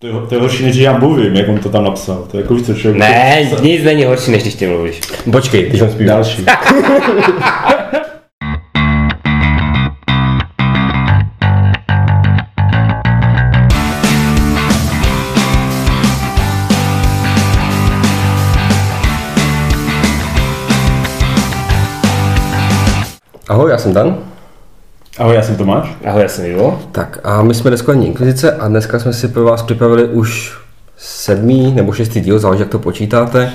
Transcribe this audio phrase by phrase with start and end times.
[0.00, 2.26] To je, to je horší, než já mluvím, jak on to tam napsal.
[2.30, 2.98] To je jako víc, co člověk...
[2.98, 5.00] Ne, nic není horší, než když ty mluvíš.
[5.32, 6.14] Počkej, když on zpívá.
[6.14, 6.46] Další.
[23.48, 24.27] Ahoj, já jsem Dan.
[25.18, 25.96] Ahoj, já jsem Tomáš.
[26.04, 26.80] Ahoj, já jsem Ivo.
[26.92, 30.58] Tak a my jsme dneska Inkvizice a dneska jsme si pro vás připravili už
[30.96, 33.52] sedmý nebo šestý díl, záleží jak to počítáte.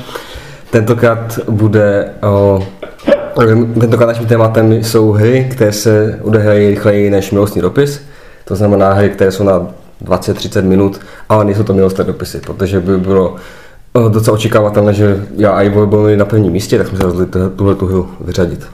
[0.72, 2.64] Tentokrát bude o,
[3.80, 8.02] Tentokrát naším tématem jsou hry, které se odehrají rychleji než milostný dopis.
[8.46, 9.68] To znamená hry, které jsou na
[10.06, 13.36] 20-30 minut, ale nejsou to milostné dopisy, protože by bylo
[14.10, 17.76] docela očekávatelné, že já a Ivo byli na prvním místě, tak jsme se rozhodli tuhle
[17.76, 18.68] tu hru vyřadit.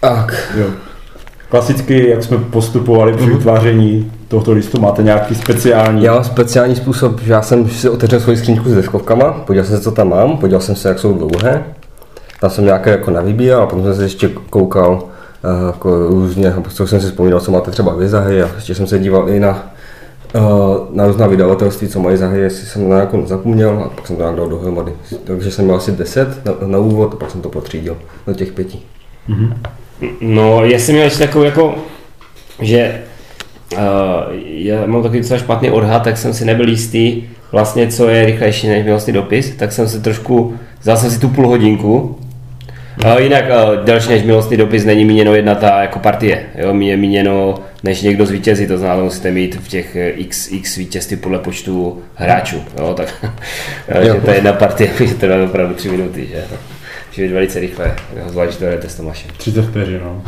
[0.00, 0.66] Tak, Jo.
[1.48, 6.02] Klasicky, jak jsme postupovali při vytváření tohoto listu, máte nějaký speciální...
[6.02, 9.76] Já mám speciální způsob, že já jsem si otevřel svoji skříňku s deskovkama, podíval jsem
[9.76, 11.64] se, co tam mám, podíval jsem se, jak jsou dlouhé.
[12.40, 16.86] Tam jsem nějaké jako navybíjel a potom jsem se ještě koukal uh, jako různě, co
[16.86, 19.40] jsem si vzpomínal, co máte třeba vy za hry a ještě jsem se díval i
[19.40, 19.72] na,
[20.34, 24.06] uh, na různá vydavatelství, co mají za hry, jestli jsem na nějakou nezapomněl a pak
[24.06, 24.92] jsem to nějak dal dohromady.
[25.24, 28.52] Takže jsem měl asi 10 na, na úvod a pak jsem to potřídil do těch
[28.52, 28.78] pěti.
[30.20, 31.74] No, já jsem měl ještě takovou jako,
[32.60, 33.02] že
[33.72, 33.78] uh,
[34.46, 38.68] já mám takový docela špatný odhad, tak jsem si nebyl jistý vlastně, co je rychlejší
[38.68, 42.18] než milostný dopis, tak jsem se trošku, vzal jsem si tu půl hodinku,
[43.04, 46.96] Uh, jinak uh, delší než milostný dopis není míněno jedna ta jako partie, jo, je
[46.96, 51.38] míněno než někdo zvítězí, to znamená, musíte mít v těch eh, x, x vítězství podle
[51.38, 53.32] počtu hráčů, jo, tak
[54.02, 56.44] že to je jedna partie, může trvat opravdu tři minuty, že
[57.14, 57.94] Čili velice rychle,
[58.26, 59.30] zvlášť, že to jdete s Tomášem.
[59.36, 60.22] 30 vteřin, no.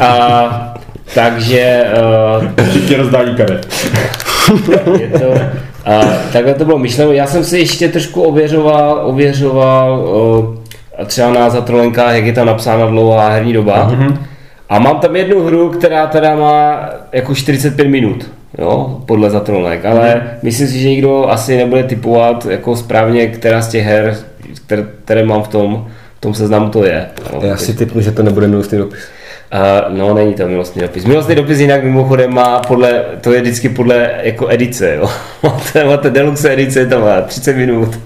[0.04, 0.74] A,
[1.14, 1.84] takže
[2.56, 3.68] uh, Všichni rozdání karet.
[5.00, 5.34] je to,
[5.84, 6.00] a,
[6.32, 7.12] takhle to bylo myšleno.
[7.12, 12.86] Já jsem si ještě trošku ověřoval, ověřoval uh, třeba na zatrolenkách, jak je tam napsána
[12.86, 13.90] dlouhá herní doba.
[13.90, 14.18] Mm-hmm.
[14.68, 20.14] A mám tam jednu hru, která teda má jako 45 minut, jo, podle zatrolenek, ale
[20.14, 20.38] mm-hmm.
[20.42, 24.16] myslím si, že nikdo asi nebude typovat jako správně, která z těch her,
[24.66, 25.86] které, které mám v tom,
[26.18, 27.06] v tom seznamu to je.
[27.32, 27.40] Jo.
[27.42, 29.00] Já si typnu, že to nebude milostný dopis.
[29.54, 31.04] Uh, no, není to milostný dopis.
[31.04, 35.08] Milostný dopis jinak mimochodem má podle, to je vždycky podle jako edice, jo.
[35.42, 37.98] máte, máte deluxe edice, to má 30 minut.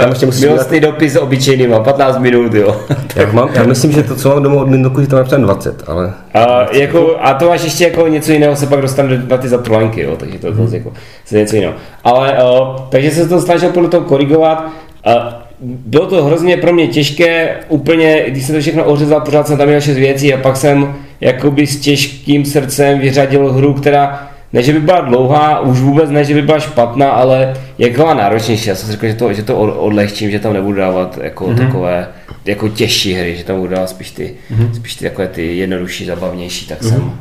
[0.00, 2.80] Tam ještě musíš milostný dopis obyčejný má 15 minut, jo.
[3.16, 5.82] Jak mám, já myslím, že to, co mám doma od Mindoku, že tam napsáno 20,
[5.86, 6.12] ale...
[6.34, 10.02] A, jako, a to máš ještě jako něco jiného, se pak dostane na ty zatrolenky,
[10.02, 10.74] jo, takže to je mm.
[10.74, 10.92] jako
[11.24, 11.74] se něco jiného.
[12.04, 14.64] Ale, uh, takže se to snažil podle toho korigovat.
[15.06, 19.58] Uh, bylo to hrozně pro mě těžké, úplně, když jsem to všechno ořezal, pořád jsem
[19.58, 24.62] tam měl šest věcí a pak jsem jakoby s těžkým srdcem vyřadil hru, která ne,
[24.62, 28.68] že by byla dlouhá, už vůbec ne, že by byla špatná, ale jak byla náročnější.
[28.68, 31.66] Já jsem si řekl, že to, že to odlehčím, že tam nebudu dávat jako mm-hmm.
[31.66, 32.08] takové
[32.44, 34.72] jako těžší hry, že tam budu dávat spíš ty, mm-hmm.
[34.72, 36.88] spíš ty takové ty jednodušší, zabavnější, tak, mm-hmm.
[36.88, 37.12] jsem,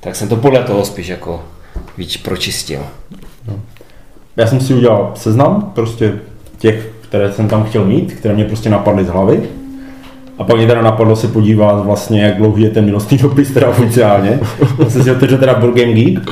[0.00, 1.44] tak jsem to podle toho spíš jako
[1.98, 2.80] víc pročistil.
[4.36, 6.12] Já jsem si udělal seznam prostě
[6.58, 9.42] těch, které jsem tam chtěl mít, které mě prostě napadly z hlavy.
[10.38, 13.68] A pak mě teda napadlo se podívat vlastně, jak dlouhý je ten milostný dopis teda
[13.68, 14.40] oficiálně.
[14.78, 16.30] Já jsem si otevřel teda Board Game Geek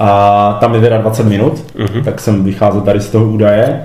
[0.00, 2.04] a tam je teda 20 minut, uh-huh.
[2.04, 3.82] tak jsem vycházel tady z toho údaje.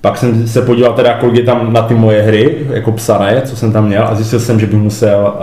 [0.00, 3.56] Pak jsem se podíval teda, kolik je tam na ty moje hry, jako psané, co
[3.56, 5.42] jsem tam měl a zjistil jsem, že bych musel uh,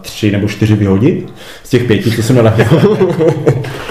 [0.00, 1.32] tři nebo čtyři vyhodit
[1.64, 2.54] z těch pěti, co jsem měl na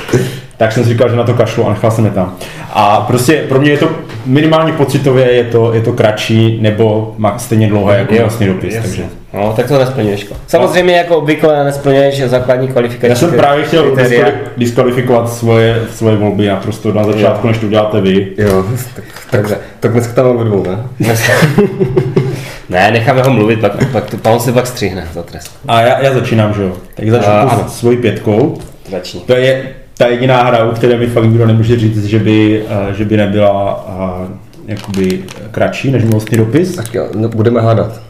[0.57, 2.35] tak jsem si říkal, že na to kašlu a nechal jsem je tam.
[2.73, 3.89] A prostě pro mě je to
[4.25, 8.75] minimálně pocitově je to, je to kratší nebo má stejně dlouhé jako vlastně dopis.
[8.75, 8.89] jasně.
[8.89, 9.03] Takže.
[9.33, 10.27] No, tak to nesplňuješ.
[10.47, 13.09] Samozřejmě jako obvykle nesplňuješ základní kvalifikaci.
[13.09, 18.01] Já jsem právě chtěl diskvali- diskvalifikovat svoje, svoje volby naprosto na začátku, než to uděláte
[18.01, 18.27] vy.
[18.37, 19.03] Jo, tak,
[19.49, 20.77] tak, tak dneska tam máme dvou, ne?
[22.69, 25.59] ne, necháme ho mluvit, pak, pak, to, on se pak střihne za trest.
[25.67, 26.71] A já, já začínám, že jo.
[26.95, 28.57] Tak začnu A, svojí pětkou.
[28.91, 29.19] Začni.
[29.19, 29.63] To je
[29.97, 33.17] ta jediná hra, u které mi fakt nikdo nemůže říct, že by, uh, že by
[33.17, 34.27] nebyla uh,
[34.67, 36.75] jakoby kratší než milostný dopis.
[36.75, 38.01] Tak jo, no, budeme hádat.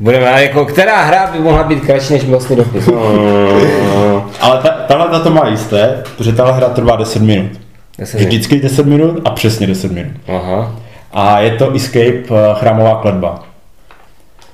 [0.00, 2.86] Budeme, ale jako, která hra by mohla být kratší než milostný dopis?
[2.86, 7.50] No, Ale ta, tahle na to má jisté, protože tahle hra trvá 10 minut.
[7.98, 8.28] Deset minut.
[8.28, 10.12] Vždycky 10 minut a přesně 10 minut.
[10.28, 10.74] Aha.
[11.12, 13.42] A je to Escape eh, chrámová kletba.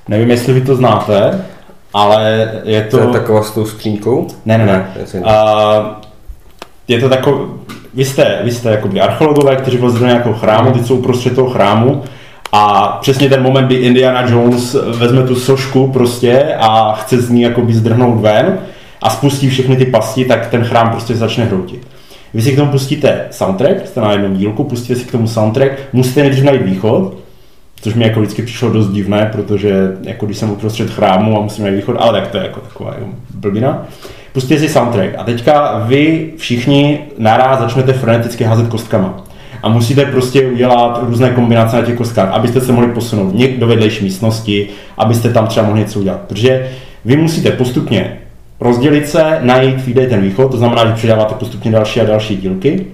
[0.07, 1.45] Nevím, jestli vy to znáte,
[1.93, 2.97] ale je to...
[2.97, 4.27] To je taková s tou skřínkou?
[4.45, 4.89] Ne, ne, ne.
[4.93, 5.27] to je stejné.
[5.27, 6.01] A
[6.87, 7.45] je to takový,
[7.93, 11.49] vy jste, vy jste jakoby archeologové, kteří vlezli do nějakého chrámu, teď jsou uprostřed toho
[11.49, 12.03] chrámu
[12.51, 17.41] a přesně ten moment, kdy Indiana Jones vezme tu sošku prostě a chce z ní
[17.41, 18.57] jakoby zdrhnout ven
[19.01, 21.87] a spustí všechny ty pasti, tak ten chrám prostě začne hroutit.
[22.33, 25.71] Vy si k tomu pustíte soundtrack, jste na jednom dílku, pustíte si k tomu soundtrack,
[25.93, 27.17] musíte nejdřív najít východ,
[27.81, 31.63] což mi jako vždycky přišlo dost divné, protože jako když jsem uprostřed chrámu a musím
[31.63, 33.85] najít východ, ale tak to je jako taková jako blbina.
[34.35, 39.23] Pustíte si soundtrack a teďka vy všichni naraz začnete freneticky házet kostkama.
[39.63, 44.03] A musíte prostě udělat různé kombinace na těch kostkách, abyste se mohli posunout do vedlejší
[44.03, 44.67] místnosti,
[44.97, 46.19] abyste tam třeba mohli něco udělat.
[46.27, 46.69] Protože
[47.05, 48.17] vy musíte postupně
[48.59, 52.37] rozdělit se, najít, kde je ten východ, to znamená, že přidáváte postupně další a další
[52.37, 52.85] dílky.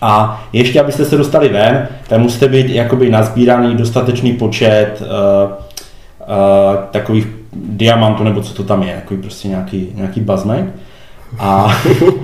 [0.00, 5.06] A ještě, abyste se dostali ven, tak musíte být jakoby nazbíraný dostatečný počet uh,
[5.48, 10.64] uh, takových diamantů, nebo co to tam je, jako prostě nějaký, nějaký bazmek.
[11.38, 11.76] A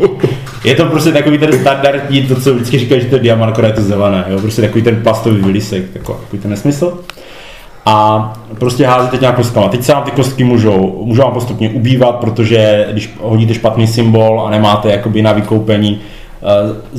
[0.65, 3.69] je to prostě takový ten standardní, to co vždycky říkají, že to je diamant, akorát
[3.69, 4.41] je to zelené, jo?
[4.41, 6.99] prostě takový ten plastový vylisek, takový ten nesmysl.
[7.87, 9.69] A prostě házíte nějak kostkama.
[9.69, 14.43] Teď se vám ty kostky můžou, můžou vám postupně ubývat, protože když hodíte špatný symbol
[14.47, 16.01] a nemáte jakoby na vykoupení,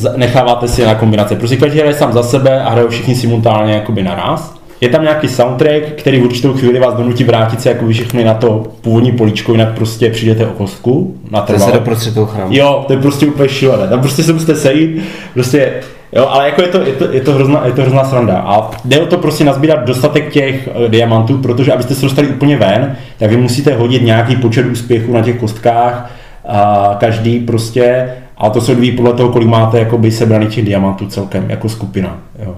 [0.06, 1.36] eh, necháváte si na kombinace.
[1.36, 4.61] Prostě každý hraje sám za sebe a hrajou všichni simultánně jakoby naraz.
[4.82, 8.34] Je tam nějaký soundtrack, který v určitou chvíli vás donutí vrátit se jako všechny na
[8.34, 11.18] to původní políčko, jinak prostě přijdete o kostku.
[11.32, 12.48] Na To se doprostřed toho chrámu.
[12.56, 13.88] Jo, to je prostě úplně šílené.
[13.88, 15.02] Tam prostě se musíte sejít,
[15.34, 15.74] prostě,
[16.16, 18.38] jo, ale jako je to, je to, je to, hrozná, je to hrozná sranda.
[18.38, 22.58] A jde o to prostě nazbírat dostatek těch uh, diamantů, protože abyste se dostali úplně
[22.58, 26.12] ven, tak vy musíte hodit nějaký počet úspěchů na těch kostkách,
[26.48, 31.08] a každý prostě, a to se odvíjí podle toho, kolik máte jakoby sebraných těch diamantů
[31.08, 32.18] celkem, jako skupina.
[32.46, 32.56] Jo.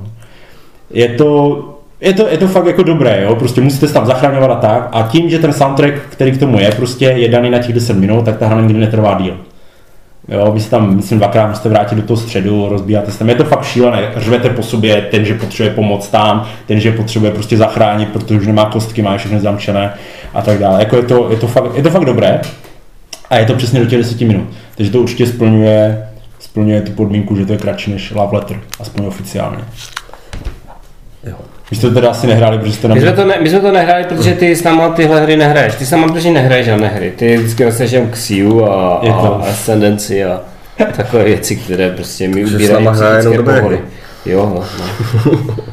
[0.90, 1.73] Je to,
[2.04, 3.36] je to, je to fakt jako dobré, jo?
[3.36, 4.90] prostě musíte se tam zachraňovat a tak.
[4.92, 7.98] A tím, že ten soundtrack, který k tomu je, prostě je daný na těch 10
[7.98, 9.38] minut, tak ta hra nikdy netrvá díl.
[10.28, 13.30] Jo, vy se tam, myslím, dvakrát musíte vrátit do toho středu, rozbíjáte se tam.
[13.30, 17.32] Je to fakt šílené, řvete po sobě, ten, že potřebuje pomoc tam, ten, že potřebuje
[17.32, 19.94] prostě zachránit, protože už nemá kostky, má všechny zamčené
[20.34, 20.80] a tak dále.
[20.80, 22.42] Jako je, to, je, to fakt, je to fakt dobré
[23.30, 24.48] a je to přesně do těch 10 minut.
[24.76, 26.08] Takže to určitě splňuje,
[26.40, 29.64] splňuje tu podmínku, že to je kratší než Love Letter, aspoň oficiálně.
[31.24, 31.36] Jo.
[31.72, 33.72] Vy jste to teda asi nehráli, protože jste My jsme, to ne, my jsme to
[33.72, 35.76] nehráli, protože ty s náma tyhle hry nehraješ.
[35.76, 37.14] Ty s náma protože nehraješ žádné hry.
[37.16, 39.44] Ty vždycky dostaneš jenom Xiu a, Je a to.
[39.44, 40.42] Ascendancy a
[40.96, 43.76] takové věci, které prostě mi ubírají psychické dobré pohody.
[43.76, 43.86] hry.
[44.26, 45.40] Jo, no, no.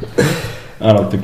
[0.81, 1.21] Ano, tak...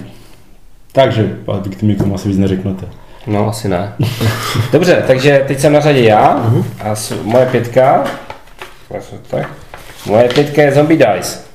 [0.93, 2.87] Takže, ale tak ty mi k tomu asi víc neřeknete.
[3.27, 3.93] no asi ne.
[4.73, 8.05] Dobře, takže teď jsem na řadě já a s, moje pětka.
[9.31, 9.51] Tak.
[10.07, 11.46] Moje pětka je Zombie Dice.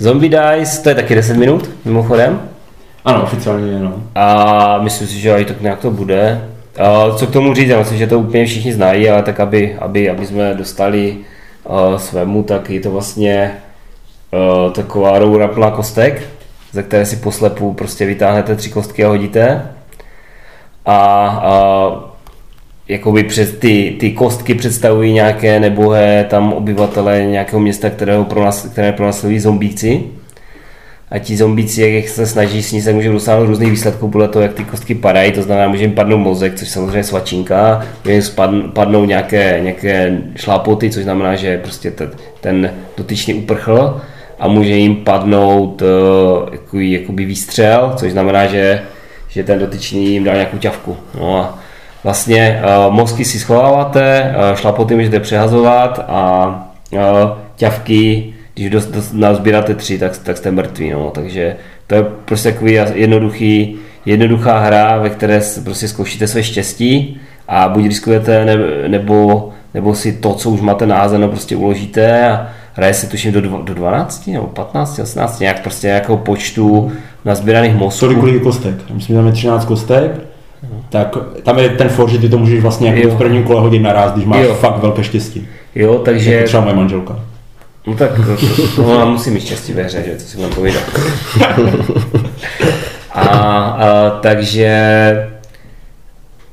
[0.00, 2.40] Zombie Dice, to je taky 10 minut, mimochodem.
[3.04, 4.02] Ano, oficiálně no.
[4.14, 6.48] A myslím si, že i tak nějak to bude.
[6.78, 9.76] A co k tomu říct, já myslím, že to úplně všichni znají, ale tak aby,
[9.78, 11.16] aby, aby jsme dostali
[11.64, 13.52] uh, svému, tak je to vlastně
[14.32, 16.22] uh, taková roura plná kostek,
[16.72, 19.62] ze které si poslepu prostě vytáhnete tři kostky a hodíte.
[20.86, 20.96] A,
[21.44, 22.09] a
[22.90, 28.66] jakoby přes ty, ty kostky představují nějaké nebohé tam obyvatele nějakého města, kterého pro nás,
[28.66, 30.02] které pronásledují zombíci.
[31.10, 34.42] A ti zombíci, jak se snaží s ní, se můžou dosáhnout různých výsledků podle toho,
[34.42, 35.32] jak ty kostky padají.
[35.32, 40.18] To znamená, může jim padnout mozek, což samozřejmě svačinka, může jim spadn- padnou nějaké, nějaké
[40.36, 42.10] šlápoty, což znamená, že prostě ten,
[42.40, 44.00] ten dotyčný uprchl
[44.38, 45.88] a může jim padnout uh,
[46.52, 48.82] jakoby, jakoby výstřel, což znamená, že,
[49.28, 50.96] že ten dotyčný jim dá nějakou ťavku.
[51.20, 51.59] No a
[52.04, 56.46] vlastně uh, mozky si schováváte, uh, šlapoty můžete přehazovat a
[56.92, 57.00] uh,
[57.56, 60.90] ťavky, když dost, dost, nazbíráte tři, tak, tak jste mrtví.
[60.90, 61.10] No.
[61.10, 63.76] Takže to je prostě takový jednoduchý,
[64.06, 68.56] jednoduchá hra, ve které prostě zkoušíte své štěstí a buď riskujete, ne,
[68.88, 73.40] nebo, nebo si to, co už máte naházeno, prostě uložíte a hraje se tuším do,
[73.40, 76.92] do 12 nebo 15, 18, nějak prostě nějakého počtu
[77.24, 77.98] nazbíraných mozků.
[77.98, 78.74] Sorry, kolik kostek?
[78.90, 80.29] Myslím, že je 13 kostek.
[80.88, 83.78] Tak tam je ten for, že ty to můžeš vlastně jako v prvním kole hodit
[83.78, 84.54] naraz, když máš Jo.
[84.54, 85.48] fakt velké štěstí.
[85.74, 86.34] Jo, takže...
[86.34, 87.20] Jako třeba moje manželka.
[87.86, 90.82] No tak to, to, to musí mít štěstí ve hře, že to si budeme povídat.
[93.12, 94.72] A, a takže,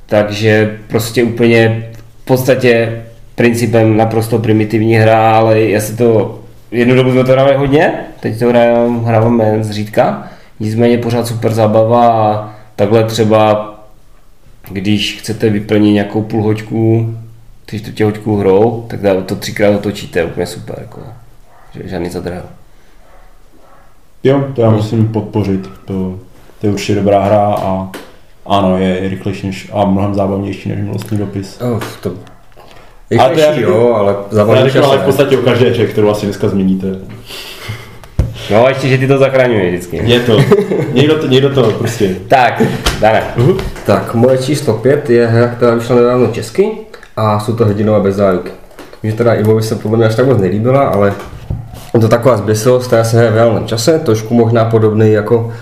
[0.06, 1.88] takže prostě úplně
[2.22, 3.02] v podstatě
[3.36, 6.40] principem naprosto primitivní hra, ale já si to,
[6.72, 10.28] jednu dobu jsme to hráli hodně, teď to hrajeme, hráváme zřídka,
[10.60, 13.74] nicméně pořád super zábava a takhle třeba,
[14.70, 17.16] když chcete vyplnit nějakou půl hoďku,
[17.66, 21.00] tři čtvrtě hoďku hrou, tak to třikrát otočíte, úplně super, jako,
[21.74, 22.44] že žádný zadrhel.
[24.24, 25.70] Jo, to já musím podpořit.
[25.86, 26.20] To,
[26.62, 27.90] to je určitě dobrá hra a
[28.46, 31.62] ano, je, je rychlejší než, a mnohem zábavnější než milostný dopis.
[31.62, 32.14] Oh, to...
[33.10, 36.26] Je Ale to řeknu- jo, ale zábavnější ale v podstatě o každé hře, kterou asi
[36.26, 36.88] dneska změníte.
[38.52, 40.02] No a ještě, že ty to zachraňuje vždycky.
[40.04, 40.40] Je to,
[40.94, 42.62] někdo to, někdo to prostě, Tak,
[43.00, 43.24] Dane.
[43.88, 46.72] Tak, moje číslo 5 je hra, která vyšla nedávno česky
[47.18, 48.52] a jsou to hrdinové bez záruky.
[49.04, 51.14] Že teda Ivovi se podle mě až tak moc nelíbila, ale
[51.94, 55.54] je to taková zběsilost, která se hraje v reálném čase, trošku možná podobný jako,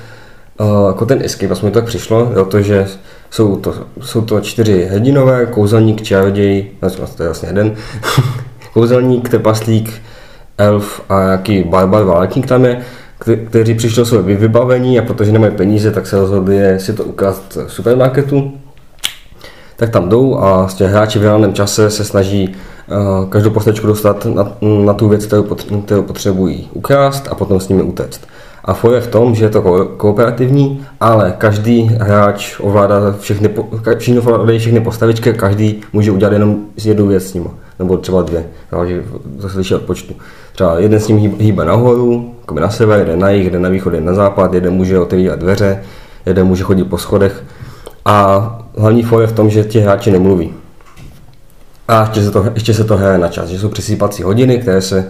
[0.59, 2.87] uh, jako ten Escape, aspoň to tak přišlo, jo, to, že
[3.29, 6.85] jsou to, jsou to čtyři hrdinové, kouzelník, čaroděj, to
[7.23, 7.75] je vlastně jeden,
[8.73, 10.01] kouzelník, trpaslík,
[10.57, 12.81] elf a nějaký barbar, válečník tam je,
[13.45, 17.57] kteří přišli o své vybavení a protože nemají peníze, tak se rozhodli si to ukázat
[17.67, 18.51] v supermarketu.
[19.77, 22.55] Tak tam jdou a těch hráči v reálném čase se snaží
[22.87, 24.51] uh, každou postavičku dostat na,
[24.85, 28.21] na tu věc, kterou, pot- kterou potřebují ukrást a potom s nimi utéct.
[28.65, 33.49] A for je v tom, že je to ko- kooperativní, ale každý hráč ovládá všechny,
[33.49, 33.69] po-
[34.57, 38.95] všechny postavičky, každý může udělat jenom jednu věc s nimi, nebo třeba dvě, záleží,
[39.41, 40.15] to se liší od počtu.
[40.53, 43.69] Třeba jeden s ním hýb- hýbe nahoru, jako na sever, jeden na jih, jeden na
[43.69, 45.83] východ, jeden na západ, jeden může otevírat dveře,
[46.25, 47.43] jeden může chodit po schodech.
[48.05, 50.53] A hlavní for je v tom, že ti hráči nemluví.
[51.87, 54.81] A ještě se to, ještě se to hraje na čas, že jsou přesýpací hodiny, které
[54.81, 55.09] se,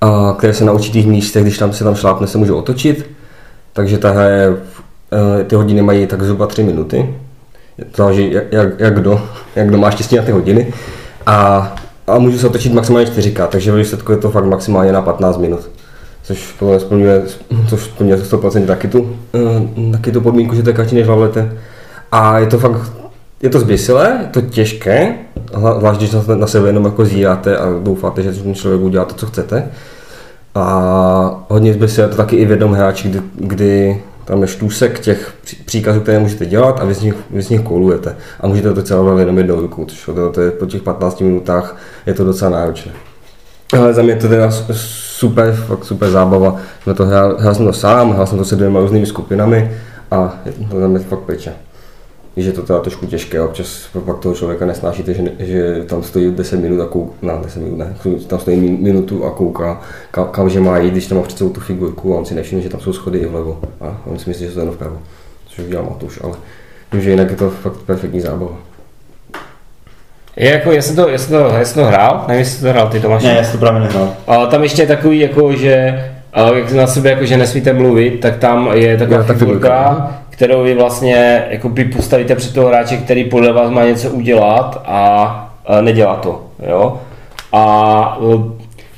[0.00, 3.10] a, které se na určitých místech, když tam se tam šlápne, se můžou otočit.
[3.72, 7.14] Takže ta hra e, ty hodiny mají tak zhruba 3 minuty.
[7.76, 9.22] To záleží, jak, jak, jak, kdo,
[9.56, 10.72] jak kdo má štěstí na ty hodiny.
[11.26, 11.74] A,
[12.06, 15.38] a můžu se otočit maximálně 4 takže ve výsledku je to fakt maximálně na 15
[15.38, 15.70] minut.
[16.22, 17.22] Což mě splňuje,
[17.68, 21.52] což splňuje 100% taky tu, e, taky tu podmínku, že to je kratší než hlavlete.
[22.12, 22.92] A je to fakt,
[23.42, 25.14] je to zběsilé, je to těžké,
[25.78, 29.26] zvlášť když na- sebe jenom jako zíráte a doufáte, že ten člověk udělá to, co
[29.26, 29.68] chcete.
[30.54, 35.32] A hodně zběsilé to taky i v jednom hráči, kdy, kdy tam je štůsek těch
[35.44, 38.16] pří- příkazů, které můžete dělat a vy z nich, vy z nich koulujete.
[38.40, 41.76] A můžete to celé jenom jednou rukou, což to, to je po těch 15 minutách
[42.06, 42.92] je to docela náročné.
[43.78, 46.56] Ale za mě to teda super, fakt super zábava.
[46.82, 49.70] Jsme to hrál, hrál jsem to sám, hrál jsem to se dvěma různými skupinami
[50.10, 51.52] a je to za mě fakt peče.
[52.36, 56.30] Víš, že to teda trošku těžké, občas pak toho člověka nesnášíte, že, že tam stojí
[56.30, 60.24] 10 minut a kouká, ne, 10 minut ne, tam stojí min- minutu a kouká, kam,
[60.28, 62.62] kam že má jít, když tam má před sebou tu figurku a on si nevšimne,
[62.62, 64.98] že tam jsou schody i vlevo a on si myslí, že to je jenom vpravo,
[65.46, 66.34] což udělal Matuš, ale
[66.92, 68.56] vím, že jinak je to fakt perfektní zábava.
[70.36, 72.68] Je jako, já jsem to, já jsem to, já jsem to hrál, nevím, jestli to
[72.68, 73.22] hrál ty Tomáš.
[73.22, 74.14] Ne, já jsem to právě nehrál.
[74.26, 78.20] A tam ještě je takový, jako, že a jak na sebe, jako, že nesmíte mluvit,
[78.20, 83.24] tak tam je taková figurka, kterou vy vlastně jako by postavíte před toho hráče, který
[83.24, 85.04] podle vás má něco udělat a,
[85.66, 86.42] a nedělá to.
[86.68, 87.00] Jo?
[87.52, 88.50] A e,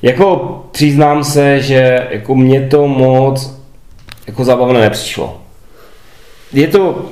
[0.02, 3.58] jako přiznám se, že jako mě to moc
[4.26, 5.40] jako zábavné nepřišlo.
[6.52, 7.04] Je to,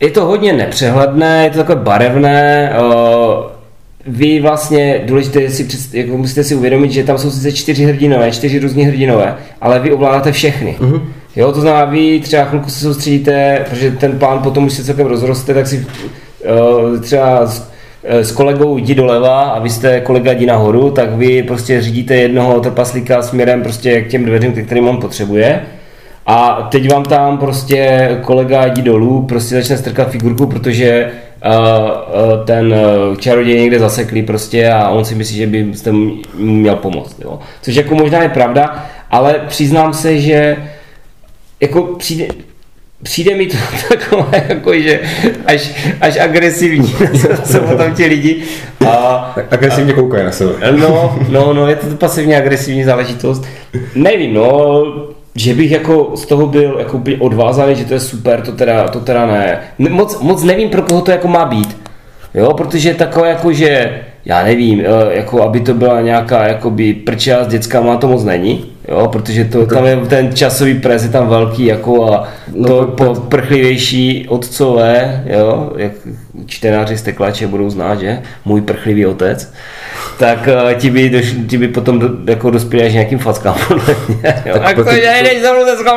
[0.00, 3.44] je to hodně nepřehledné, je to takové barevné, uh,
[4.06, 8.32] vy vlastně, důležité si, předst- jako musíte si uvědomit, že tam jsou sice čtyři hrdinové,
[8.32, 10.76] čtyři různí hrdinové, ale vy ovládáte všechny.
[10.80, 11.00] Uh-huh.
[11.36, 15.06] Jo, to znamená, vy třeba chvilku se soustředíte, protože ten plán potom už se celkem
[15.06, 17.70] rozroste, tak si uh, třeba s,
[18.04, 22.16] eh, s kolegou jdi doleva a vy jste kolega jdi nahoru, tak vy prostě řídíte
[22.16, 25.62] jednoho trpaslíka směrem prostě k těm dveřím, kterým on potřebuje.
[26.26, 31.10] A teď vám tam prostě kolega jdi dolů, prostě začne strkat figurku, protože
[31.44, 36.14] uh, uh, ten uh, čaroděj někde zaseklý prostě a on si myslí, že byste mu
[36.34, 37.20] měl pomoct.
[37.24, 37.38] Jo?
[37.62, 40.56] Což jako možná je pravda, ale přiznám se, že
[41.60, 42.26] jako přijde,
[43.02, 43.56] přijde mi to
[43.88, 45.00] takové, jako, že
[45.46, 46.94] až, až agresivní,
[47.44, 48.42] jsou tam ti lidi.
[48.88, 50.52] A, Tak agresivně koukají na sebe.
[50.72, 53.44] No, no, no, je to pasivně agresivní záležitost.
[53.94, 54.82] Nevím, no,
[55.34, 58.88] že bych jako z toho byl jako úplně odvázaný, že to je super, to teda,
[58.88, 59.60] to teda ne.
[59.78, 61.76] Ne- Moc, moc nevím, pro koho to jako má být.
[62.34, 67.44] Jo, protože takové jako, že já nevím, eh, jako aby to byla nějaká jakoby prča
[67.44, 71.28] s dětskama, to moc není, jo, protože to, tam je ten časový pres je tam
[71.28, 75.92] velký jako a No, to to- to- prchlivější otcové, jo, jak
[76.46, 78.22] čtenáři z Teklače budou znát, že?
[78.44, 79.52] Můj prchlivý otec,
[80.18, 83.96] tak eh, ti by, doš, ti by potom do, jako dospěli až nějakým fackám, podle
[84.08, 84.52] mě, jo.
[84.52, 85.92] Tak Tak to proti- nejdeš za mnou dneska,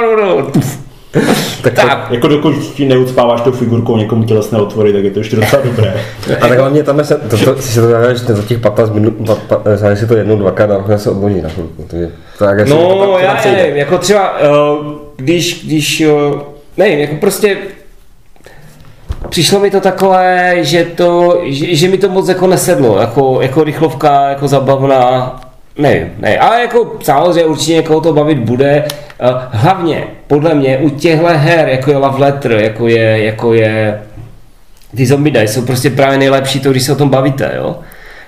[0.53, 0.88] Tuf.
[1.62, 5.36] Tak, Tak, Jako dokud ti neucpáváš tou figurkou někomu tělesné otvory, tak je to ještě
[5.36, 5.94] docela dobré.
[6.42, 9.13] A tak hlavně tam se, to, to, si se to hraješ za těch 15 minut,
[9.25, 11.84] pa, pa, si to jednou, dvakrát a se odloží na chvilku.
[11.88, 14.48] Takže je to No, já nevím, jako třeba, eh,
[15.16, 16.10] když, když, eh,
[16.78, 17.58] nevím, jako prostě
[19.30, 23.63] přišlo mi to takové, že to, že, že mi to moc jako nesedlo, jako, jako
[23.63, 25.39] rychlovka, jako zabavná,
[25.82, 28.86] nevím, ne, ale jako samozřejmě určitě někoho to bavit bude,
[29.22, 34.02] Eh, hlavně podle mě u těchto her, jako je Love Letter, jako je, jako je
[34.96, 37.80] ty zombie dice jsou prostě právě nejlepší to, když se o tom bavíte, jo.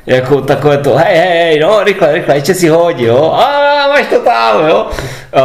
[0.05, 4.19] Jako takové to, hej, hej, no, rychle, rychle, ještě si hodí, jo, a máš to
[4.19, 4.85] tam, jo.
[5.33, 5.41] A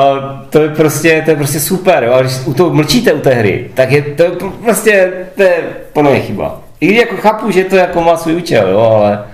[0.51, 3.35] to je prostě, to je prostě super, jo, a když u toho mlčíte u té
[3.35, 4.31] hry, tak je to je
[4.65, 5.57] prostě, to je
[5.93, 6.61] podle chyba.
[6.81, 9.25] I když jako chápu, že to jako má svůj účel, jo, ale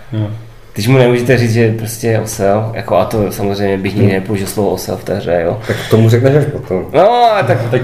[0.73, 4.47] Teď mu nemůžete říct, že prostě je osel, jako a to samozřejmě bych nikdy nepoužil
[4.47, 5.61] slovo osel v té hře, jo.
[5.67, 6.87] Tak tomu řekneš až potom.
[6.93, 7.83] No, tak, Tak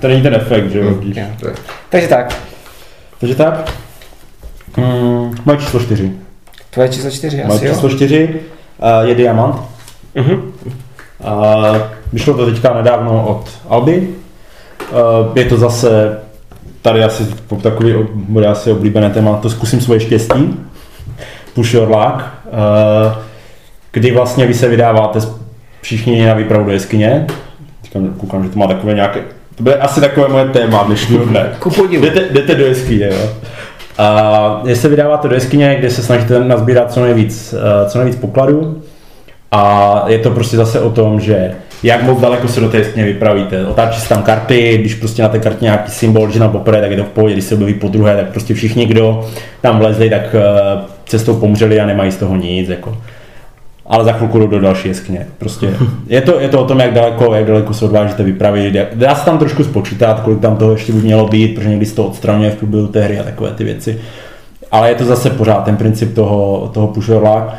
[0.00, 0.94] to není ten efekt, že jo?
[0.94, 1.16] vidíš.
[1.42, 1.50] jo.
[1.88, 2.36] takže tak,
[3.20, 3.72] Takže tak.
[4.76, 6.12] Hmm, moje číslo čtyři.
[6.70, 7.74] tvoje číslo čtyři Moje asi, jo?
[7.74, 8.28] číslo čtyři
[8.78, 9.56] uh, je Diamant.
[10.14, 10.32] Mhm.
[10.32, 11.76] Uh,
[12.12, 14.08] vyšlo to teďka nedávno od Alby.
[14.92, 14.98] Uh,
[15.34, 16.18] je to zase
[16.82, 17.26] tady asi
[17.62, 20.56] takový bude asi oblíbené téma, to zkusím svoje štěstí.
[21.72, 22.24] Your luck.
[22.46, 23.22] Uh,
[23.92, 25.18] kdy vlastně vy se vydáváte
[25.80, 27.26] všichni na výpravu do jeskyně.
[27.82, 29.20] Teďka koukám, že to má takové nějaké,
[29.54, 31.50] to bude asi takové moje téma dnešního dne.
[31.90, 33.28] Jdete, jdete do jeskyně, jo.
[33.98, 38.16] A když se vydáváte do jeskyně, kde se snažíte nazbírat co nejvíc, eh, co nejvíc
[38.16, 38.82] pokladů.
[39.52, 43.04] A je to prostě zase o tom, že jak moc daleko se do té jeskyně
[43.04, 43.66] vypravíte.
[43.66, 46.90] Otáčí se tam karty, když prostě na té kartě nějaký symbol, že na poprvé, tak
[46.90, 49.28] je to v pohodě, když se objeví po druhé, tak prostě všichni, kdo
[49.60, 52.68] tam vlezli, tak eh, cestou pomřeli a nemají z toho nic.
[52.68, 52.96] Jako.
[53.86, 55.26] Ale za chvilku jdou do další jeskyně.
[55.38, 55.70] Prostě
[56.06, 58.76] je to, je to o tom, jak daleko, jak daleko se odvážíte vypravit.
[58.94, 61.94] Dá se tam trošku spočítat, kolik tam toho ještě by mělo být, protože někdy se
[61.94, 64.00] to odstraňuje v průběhu té hry a takové ty věci.
[64.72, 67.54] Ale je to zase pořád ten princip toho, toho push your luck.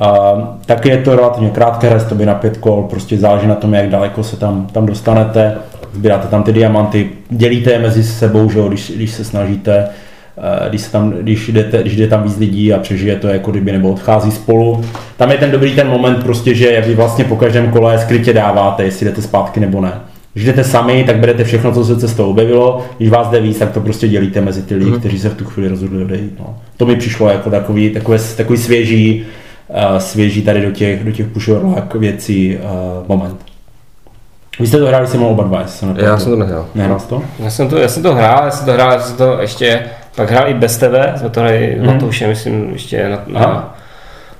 [0.00, 0.32] A
[0.66, 3.74] taky je to relativně krátké hra, to by na pět kol, prostě záleží na tom,
[3.74, 5.54] jak daleko se tam, tam dostanete,
[5.92, 9.88] sbíráte tam ty diamanty, dělíte je mezi sebou, že když, když se snažíte,
[10.68, 13.72] když, se tam, když, jdete, když jde tam víc lidí a přežije to jako kdyby
[13.72, 14.84] nebo odchází spolu.
[15.16, 18.84] Tam je ten dobrý ten moment prostě, že vy vlastně po každém kole skrytě dáváte,
[18.84, 19.92] jestli jdete zpátky nebo ne.
[20.34, 22.86] Když jdete sami, tak berete všechno, co se cestou objevilo.
[22.98, 25.44] Když vás jde víc, tak to prostě dělíte mezi ty lidi, kteří se v tu
[25.44, 26.32] chvíli rozhodli odejít.
[26.38, 26.56] No.
[26.76, 29.26] To mi přišlo jako takový, takové, takový svěží,
[29.68, 33.36] uh, svěží tady do těch, do těch luck věcí uh, moment.
[34.60, 36.08] Vy jste to hráli se mnou oba dva, jestli se nepletu.
[36.08, 36.66] Já jsem to nehrál.
[36.74, 37.22] Nehrál jsi to?
[37.38, 39.80] Já jsem, to, já jsem to hrál, já jsem to hrál, já jsem to ještě
[40.18, 41.86] pak hrál i bez tebe, jsme to hráli mm.
[41.86, 43.78] Matoušem, myslím, ještě na, na Aha.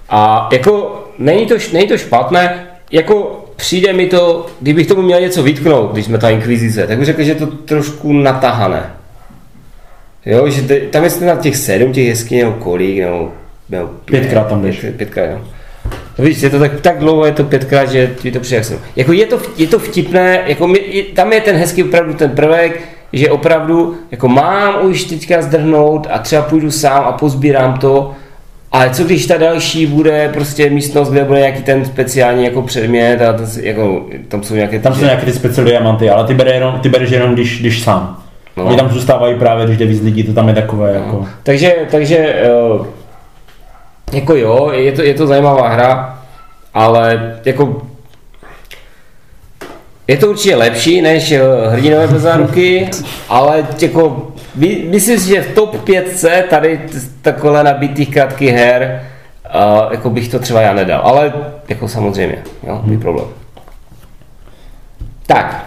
[0.08, 5.42] A jako není to, není to špatné, jako přijde mi to, kdybych tomu měl něco
[5.42, 8.90] vytknout, když jsme ta inkvizice, tak bych řekl, že je to trošku natahané.
[10.26, 13.33] Jo, že te, tam je na těch sedm těch jeskyň, nebo kolik, nebo,
[13.68, 14.81] nebo Pětkrát tam jdeš.
[14.81, 15.44] Pět, pětkrát, no.
[16.18, 18.62] No víš, je to tak, tak dlouho, je to pětkrát, že ti to přijde
[18.96, 22.31] Jako je to, je to vtipné, jako mi, je, tam je ten hezký opravdu ten
[22.31, 28.12] prvek, že opravdu jako mám už teďka zdrhnout a třeba půjdu sám a pozbírám to,
[28.73, 33.23] ale co když ta další bude prostě místnost, kde bude nějaký ten speciální jako předmět
[33.23, 36.53] a s- jako, tam jsou nějaké Tam jsou nějaké ty speciální diamanty, ale ty, bere
[36.53, 38.16] jenom, ty bereš jenom, když, když sám.
[38.57, 38.64] No.
[38.64, 38.68] No.
[38.68, 41.27] Oni tam zůstávají právě, když jde víc lidí, to tam je takové jako...
[41.42, 42.49] Takže, takže eh,
[44.12, 46.18] jako jo, je to, je to zajímavá hra,
[46.75, 47.83] ale jako
[50.09, 52.90] je to určitě lepší než eh, hrdinové bez záruky,
[53.29, 56.81] ale jako my, myslím si, že v top 5 tady
[57.23, 59.03] takhle nabitých krátkých her
[59.55, 61.33] uh, jako bych to třeba já nedal, ale
[61.68, 63.01] jako samozřejmě, jo, hmm.
[63.01, 63.27] problém.
[65.27, 65.64] Tak.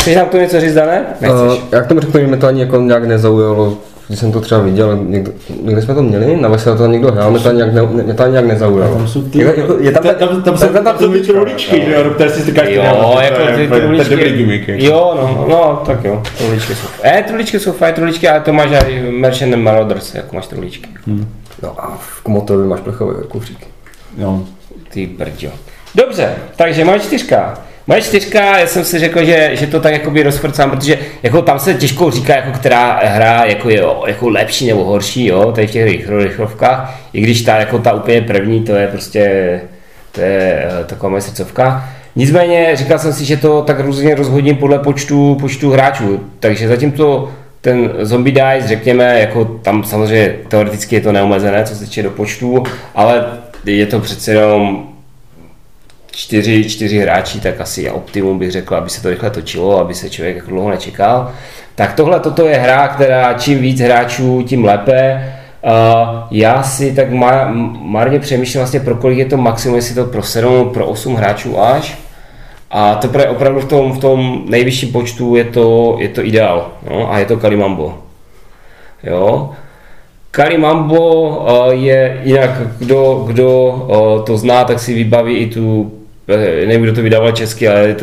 [0.00, 1.04] Chceš nám to něco říct, Dané?
[1.28, 4.40] Uh, já k tomu řeknu, že mě to ani jako nějak nezaujalo, když jsem to
[4.40, 7.72] třeba viděl, někdo, někde jsme to měli, na vesele to někdo hrál, mě to nějak,
[7.74, 8.94] ne, mě to nějak nezaujalo.
[8.96, 11.92] Tam jsou ty, Jako- je tam, tam, tam, tam, jsou, tam jsou ty truličky, že
[11.94, 12.82] jo, do které si říkáš, Jo,
[13.20, 14.68] jako ty to je dobrý gimmick.
[14.68, 14.84] jako.
[14.84, 16.86] Jo, no, no, tak jo, truličky jsou.
[17.02, 20.88] Eh, truličky jsou fajn, truličky, ale to máš i Merchant and Marauders, jako máš truličky.
[21.62, 23.66] No a v Komotovi máš plechový kufřík.
[24.18, 24.42] Jo.
[24.92, 25.48] Ty brďo.
[25.94, 27.58] Dobře, takže moje čtyřka.
[27.88, 31.58] Moje čtyřka, já jsem si řekl, že, že to tak jakoby rozfrcám, protože jako tam
[31.58, 35.70] se těžko říká, jako která hra jako je jako lepší nebo horší, jo, tady v
[35.70, 39.60] těch rychlo- rychlovkách, i když ta, jako ta úplně první, to je prostě,
[40.12, 41.88] to je eh, taková moje srdcovka.
[42.16, 46.92] Nicméně říkal jsem si, že to tak různě rozhodím podle počtu, počtu hráčů, takže zatím
[46.92, 52.02] to ten zombie dice, řekněme, jako tam samozřejmě teoreticky je to neomezené, co se týče
[52.02, 52.62] do počtu,
[52.94, 53.26] ale
[53.64, 54.86] je to přece jenom
[56.16, 59.94] čtyři, čtyři hráči, tak asi je optimum bych řekl, aby se to rychle točilo, aby
[59.94, 61.30] se člověk jako dlouho nečekal.
[61.74, 65.32] Tak tohle, toto je hra, která čím víc hráčů, tím lépe.
[65.62, 65.72] Uh,
[66.30, 67.48] já si tak ma-
[67.80, 71.60] marně přemýšlím vlastně pro kolik je to maximum, jestli to pro 7, pro 8 hráčů
[71.60, 71.98] až.
[72.70, 76.70] A teprve opravdu v tom, v tom nejvyšším počtu je to, je to ideál.
[76.90, 77.12] No?
[77.12, 77.98] A je to Kalimambo.
[79.02, 79.50] Jo?
[80.30, 85.95] Kalimambo uh, je jinak, kdo, kdo uh, to zná, tak si vybaví i tu, eh,
[86.66, 87.96] nevím, kdo to vydával česky, ale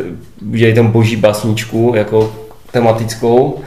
[0.52, 2.34] udělali tam boží basničku jako
[2.72, 3.62] tematickou.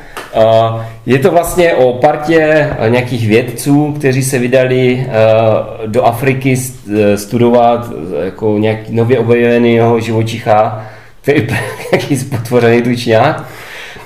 [1.07, 7.13] Je to vlastně o partě eh, nějakých vědců, kteří se vydali uh, do Afriky st-
[7.15, 10.87] eh, studovat eh, jako nějaký nově objeveného živočicha,
[11.23, 11.47] který je
[11.93, 13.45] nějaký spotvořený tučňák.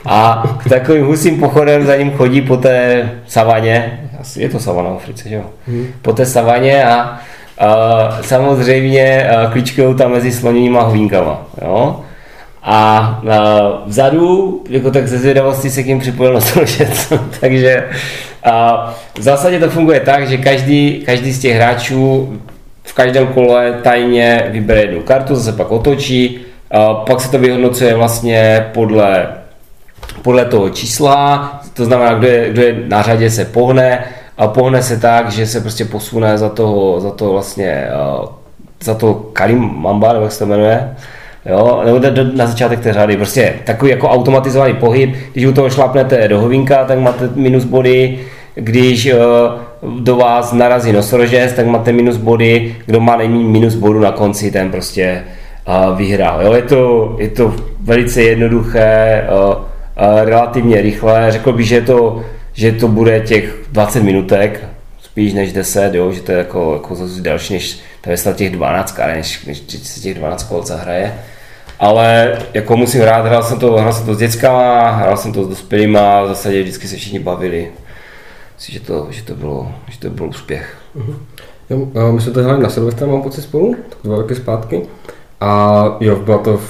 [0.07, 4.91] A k takovým husím pochodem za ním chodí po té savaně asi je to savana
[4.91, 5.45] v Africe, že jo?
[5.67, 5.87] Hmm.
[6.03, 7.21] Po té savaně a,
[8.21, 12.01] samozřejmě a klíčkují tam mezi sloněníma a hovínkama, jo?
[12.63, 12.77] A,
[13.31, 17.85] a vzadu, jako tak ze zvědavosti se k ním připojil nosorožec, takže
[18.45, 18.87] a
[19.19, 22.39] v zásadě to funguje tak, že každý, každý z těch hráčů
[22.83, 27.95] v každém kole tajně vybere jednu kartu, zase pak otočí, a pak se to vyhodnocuje
[27.95, 29.29] vlastně podle,
[30.23, 34.05] podle toho čísla, to znamená, kdo je, kdo je na řadě se pohne
[34.41, 37.89] a pohne se tak, že se prostě posune za toho, za toho vlastně,
[38.83, 40.97] za to Karim Mamba, nebo jak se to jmenuje,
[41.47, 42.01] Jo, nebo
[42.35, 46.85] na začátek té řady, prostě takový jako automatizovaný pohyb, když u toho šlápnete do hovínka,
[46.85, 48.19] tak máte minus body,
[48.55, 54.01] když uh, do vás narazí nosorožec, tak máte minus body, kdo má nejméně minus bodu
[54.01, 55.23] na konci, ten prostě
[55.69, 56.43] uh, vyhrál.
[56.43, 59.25] Jo, je, to, je to velice jednoduché,
[60.25, 64.65] relativně rychlé, řekl bych, že to, že to bude těch 20 minutek,
[65.03, 68.51] spíš než 10, jo, že to je jako, jako další než, to je snad těch
[68.51, 71.15] 12 než, než se těch 12 kol zahraje.
[71.79, 75.45] Ale jako musím hrát, hrál jsem to, hrál jsem to s dětskama, hrál jsem to
[75.45, 77.71] s dospělýma, v zásadě vždycky se všichni bavili.
[78.55, 80.77] Myslím, že to, že to, bylo, že to byl úspěch.
[80.97, 81.15] Uh-huh.
[81.71, 84.83] Jo, my jsme to hráli na Silvestra, mám pocit spolu, dva roky zpátky.
[85.41, 86.61] A jo, byla to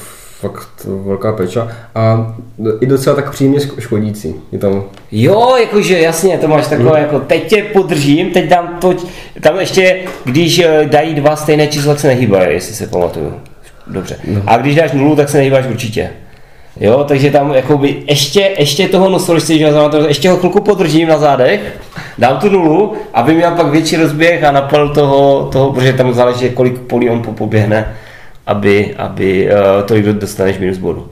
[0.40, 2.34] fakt velká peča a
[2.80, 4.34] i docela tak příjemně škodící.
[4.52, 4.84] Je tam...
[5.12, 7.02] Jo, jakože jasně, to máš takové, hmm.
[7.02, 8.94] jako teď tě podržím, teď dám to,
[9.40, 13.34] tam ještě, když eh, dají dva stejné čísla, tak se nehýbají, jestli se pamatuju.
[13.86, 14.16] Dobře.
[14.24, 14.42] No.
[14.46, 16.10] A když dáš nulu, tak se nehýbáš určitě.
[16.80, 19.54] Jo, takže tam jakoby ještě, ještě toho nosorožce,
[20.08, 21.60] ještě ho chvilku podržím na zádech,
[22.18, 26.50] dám tu nulu, aby měl pak větší rozběh a napal toho, toho protože tam záleží,
[26.50, 27.94] kolik polí on poběhne
[28.50, 31.08] aby, aby uh, tolik dostaneš minus bodu.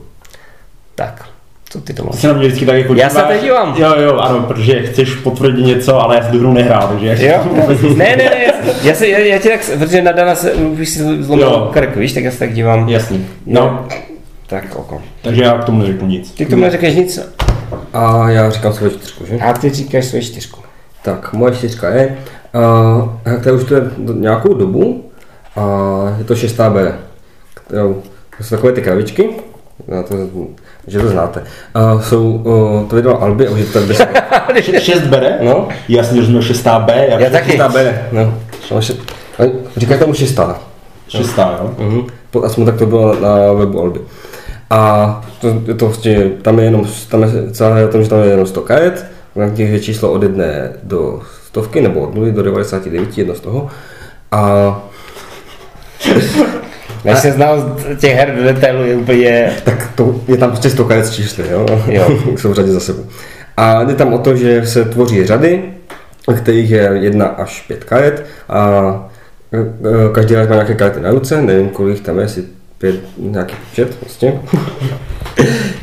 [0.95, 1.25] Tak,
[1.69, 2.15] co ty to máš?
[2.15, 3.75] Se na mě vždycky tak jako Já se teď dívám.
[3.77, 7.27] Jo, jo, ano, protože chceš potvrdit něco, ale já si tu hru nehrál, takže...
[7.27, 7.43] Jo,
[7.95, 11.23] ne, ne, ne, já, se, já, já ti tak, protože na Dana se, už si
[11.23, 12.89] zlomil krk, víš, tak já se tak dívám.
[12.89, 13.27] Jasný.
[13.45, 13.87] No.
[14.47, 15.01] Tak oko.
[15.21, 16.31] Takže já k tomu neřeknu nic.
[16.31, 17.19] Ty k tomu neřekneš nic?
[17.93, 19.37] A já říkám svoji čtyřku, že?
[19.37, 20.59] A ty říkáš svoji čtyřku.
[21.01, 22.17] Tak, moje čtyřka je,
[22.55, 23.81] uh, to už to je
[24.13, 25.09] nějakou dobu,
[25.55, 26.59] a je to 6
[27.73, 27.95] Jo,
[28.37, 29.29] to jsou takové ty kravičky,
[29.87, 30.15] já to,
[30.87, 31.43] že to znáte.
[31.75, 33.79] Uh, jsou, uh, to vydal Albi, a už je to
[34.47, 35.37] tady 6 bere?
[35.41, 35.67] No.
[35.89, 37.05] Jasně, že 6 B.
[37.09, 37.51] Já, já taky.
[37.51, 38.33] 6 B, no.
[39.77, 40.39] Říkají tomu 6.
[41.07, 41.75] 6, jo?
[41.79, 42.45] Uh-huh.
[42.45, 43.99] Aspoň tak to bylo na webu Albi.
[44.69, 48.29] A to, to vlastně, tam je jenom, tam je celé o tom, že tam je
[48.29, 49.05] jenom 100 karet,
[49.35, 53.39] na těch je číslo od jedné do stovky, nebo od 0 do 99, jedno z
[53.39, 53.69] toho.
[54.31, 54.81] A
[57.05, 59.51] než se znal těch her do detailu je úplně...
[59.63, 61.65] Tak to je tam prostě stokanec čísly, jo?
[61.87, 62.19] jo.
[62.37, 63.03] Jsou řady za sebou.
[63.57, 65.63] A jde tam o to, že se tvoří řady,
[66.37, 69.09] kterých je jedna až pět karet a
[69.53, 72.43] e, každý hráč má nějaké karty na ruce, nevím kolik tam je, asi
[72.77, 74.41] pět, nějaký počet vlastně.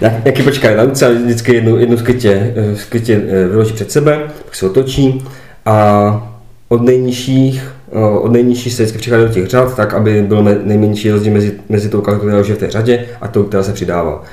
[0.25, 4.21] nějaký počet na ruce a vždycky jednu, jednu skytě, e, skytě e, vyloží před sebe,
[4.45, 5.25] pak se otočí
[5.67, 6.37] a
[6.69, 11.33] od nejnižších od nejnižší se vždycky přichází do těch řad, tak aby byl nejmenší rozdíl
[11.33, 14.25] mezi, mezi tou kartou, která už je v té řadě a tou, která se přidává.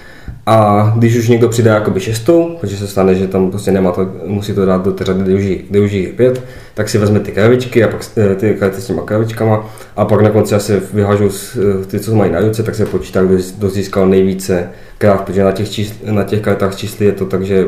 [0.46, 4.08] A když už někdo přidá jakoby šestou, protože se stane, že tam prostě nemá to,
[4.26, 7.84] musí to dát do té řady, kde už, je pět, tak si vezme ty kravičky
[7.84, 11.86] a pak eh, ty karty s těma kravičkama a pak na konci se vyhážou eh,
[11.86, 15.52] ty, co mají na ruce, tak se počítá, kdo, kdo získal nejvíce krát, protože na
[15.52, 17.66] těch, čísl, na těch kartách čísly je to tak, že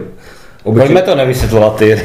[0.66, 0.88] Obyčej...
[0.88, 1.90] Pojďme to nevysvětlovat ty.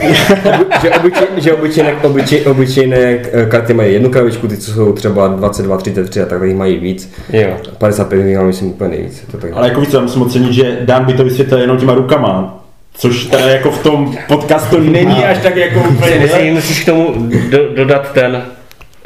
[0.83, 5.29] že, obyčej, že obyčejné, obyčej, obyčejné eh, karty mají jednu kravičku, ty co jsou třeba
[5.29, 7.13] 22, 33 a tak jich mají víc.
[7.33, 7.57] Jo.
[7.79, 9.25] 55 jich mám myslím úplně nejvíc.
[9.31, 9.51] To tak...
[9.55, 12.65] Ale jako víc, musím ocenit, že Dan by to vysvětlil jenom těma rukama.
[12.95, 16.19] Což teda jako v tom podcastu není až tak jako úplně...
[16.19, 17.15] Musíš, musíš k tomu
[17.51, 18.43] do, dodat ten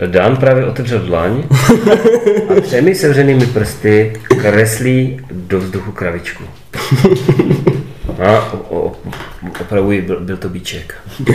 [0.07, 1.43] Dan právě otevřel dlaň
[2.57, 6.45] a třemi sevřenými prsty kreslí do vzduchu kravičku.
[8.19, 8.93] A o, o,
[9.61, 10.95] opravuji, byl, byl to bíček.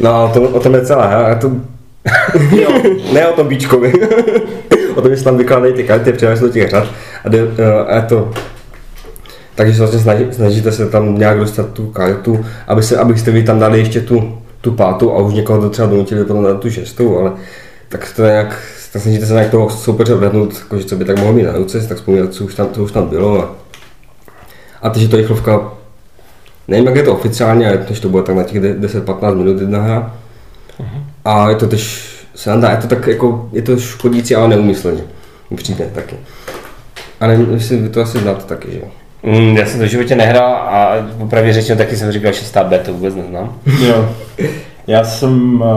[0.00, 1.08] no, to, o tom je celé.
[1.28, 1.52] Já to...
[2.56, 3.92] jo, ne o tom bíčkovi.
[4.94, 6.88] o tom, že se tam vykládají ty karty, přidávají do těch řad
[7.24, 7.40] a, de,
[7.88, 8.32] a je to
[9.58, 13.58] takže vlastně snaží, snažíte se tam nějak dostat tu kartu, aby se, abyste vy tam
[13.58, 17.18] dali ještě tu, tu pátu a už někoho to třeba donutili potom na tu šestou,
[17.18, 17.32] ale
[17.88, 18.62] tak to nějak
[18.92, 21.80] tak snažíte se nějak toho soupeře odhadnout, jako, co by tak mohlo mít na ruce,
[21.88, 23.42] tak vzpomínat, co už tam, co už tam bylo.
[23.42, 23.56] A,
[24.82, 25.72] a teď je to rychlovka,
[26.68, 30.14] nevím, jak je to oficiálně, ale to bude tak na těch 10-15 minut jedna hra.
[30.80, 31.02] Uh-huh.
[31.24, 35.02] A je to tež sranda, je to tak jako, je to škodící, ale neumyslně.
[35.54, 36.16] Přijde taky.
[37.20, 38.86] A nevím, jestli vy to asi znáte taky, že jo?
[39.22, 42.66] Mm, já jsem to v životě nehrál a popravdě řečeno taky jsem říkal, že stát
[42.66, 43.58] B, to vůbec neznám.
[43.80, 44.14] Jo.
[44.86, 45.68] Já jsem uh,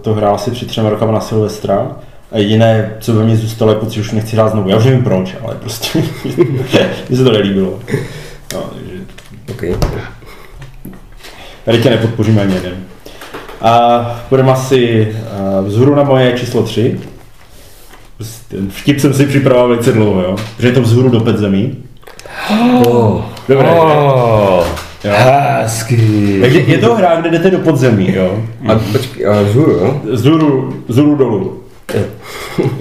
[0.00, 1.96] to hrál asi při třema rokama na Silvestra
[2.32, 4.68] a jediné, co ve mně zůstalo, je pocit, že už nechci hrát znovu.
[4.68, 5.98] Já už nevím proč, ale prostě
[7.10, 7.78] mi se to nelíbilo.
[8.56, 8.92] No, takže
[9.50, 9.74] Okay.
[11.64, 12.74] tady tě nepodpoříme ani jeden.
[13.60, 15.08] A půjdeme asi
[15.66, 17.00] vzhůru na moje číslo 3.
[18.48, 20.36] Ten vtip jsem si připravoval velice dlouho, jo?
[20.56, 21.76] Protože je to vzhůru do pět zemí.
[22.86, 23.22] Oh.
[23.48, 23.68] Dobré.
[23.70, 24.66] Oh,
[25.04, 25.12] Jo.
[25.62, 26.38] hezky.
[26.40, 28.42] Takže je to hra, kde jdete do podzemí, jo?
[28.68, 30.00] A počkej, a žuru, jo?
[30.12, 31.62] Vzhůru, vzhůru dolů.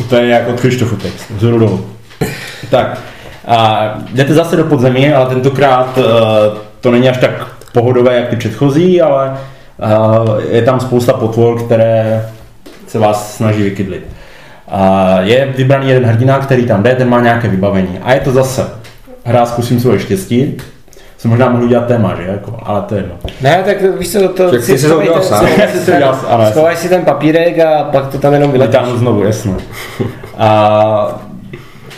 [0.09, 1.85] To je jako Krištofu text, vzhůru dolů.
[2.69, 3.01] Tak,
[3.47, 6.03] a jdete zase do podzemí, ale tentokrát uh,
[6.81, 9.38] to není až tak pohodové, jak ty předchozí, ale
[9.77, 12.25] uh, je tam spousta potvor, které
[12.88, 14.08] se vás snaží vykydlit.
[14.67, 17.99] A je vybraný jeden hrdina, který tam jde, ten má nějaké vybavení.
[18.03, 18.67] A je to zase
[19.23, 20.58] hra Zkusím svoje štěstí.
[21.17, 22.23] Jsem možná mohl udělat téma, že?
[22.27, 23.15] Jako, ale to je jedno.
[23.41, 25.47] Ne, tak víš co, to Tak ty jsi to udělal sám.
[25.58, 28.75] Já si to udělal sám, Schovaj si ten papírek a pak to tam jenom vyletíš.
[28.75, 29.53] Vytáhnu znovu, jasně.
[30.38, 31.24] A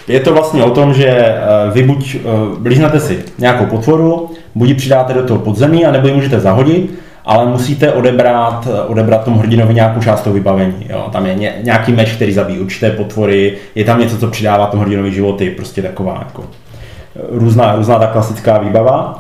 [0.08, 1.38] je to vlastně o tom, že eh,
[1.72, 2.20] vy buď eh,
[2.60, 7.46] blížnete si nějakou potvoru, buď ji přidáte do toho podzemí, anebo ji můžete zahodit, ale
[7.46, 10.86] musíte odebrat, eh, odebrat tomu hrdinovi nějakou část toho vybavení.
[10.90, 11.10] Jo?
[11.12, 14.82] Tam je ně, nějaký meč, který zabíjí určité potvory, je tam něco, co přidává tomu
[14.82, 19.20] hrdinovi životy, prostě taková jako eh, různá, různá ta klasická výbava.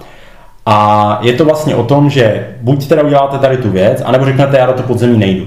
[0.65, 4.58] A je to vlastně o tom, že buď teda uděláte tady tu věc, anebo řeknete,
[4.58, 5.45] já do toho podzemí nejdu.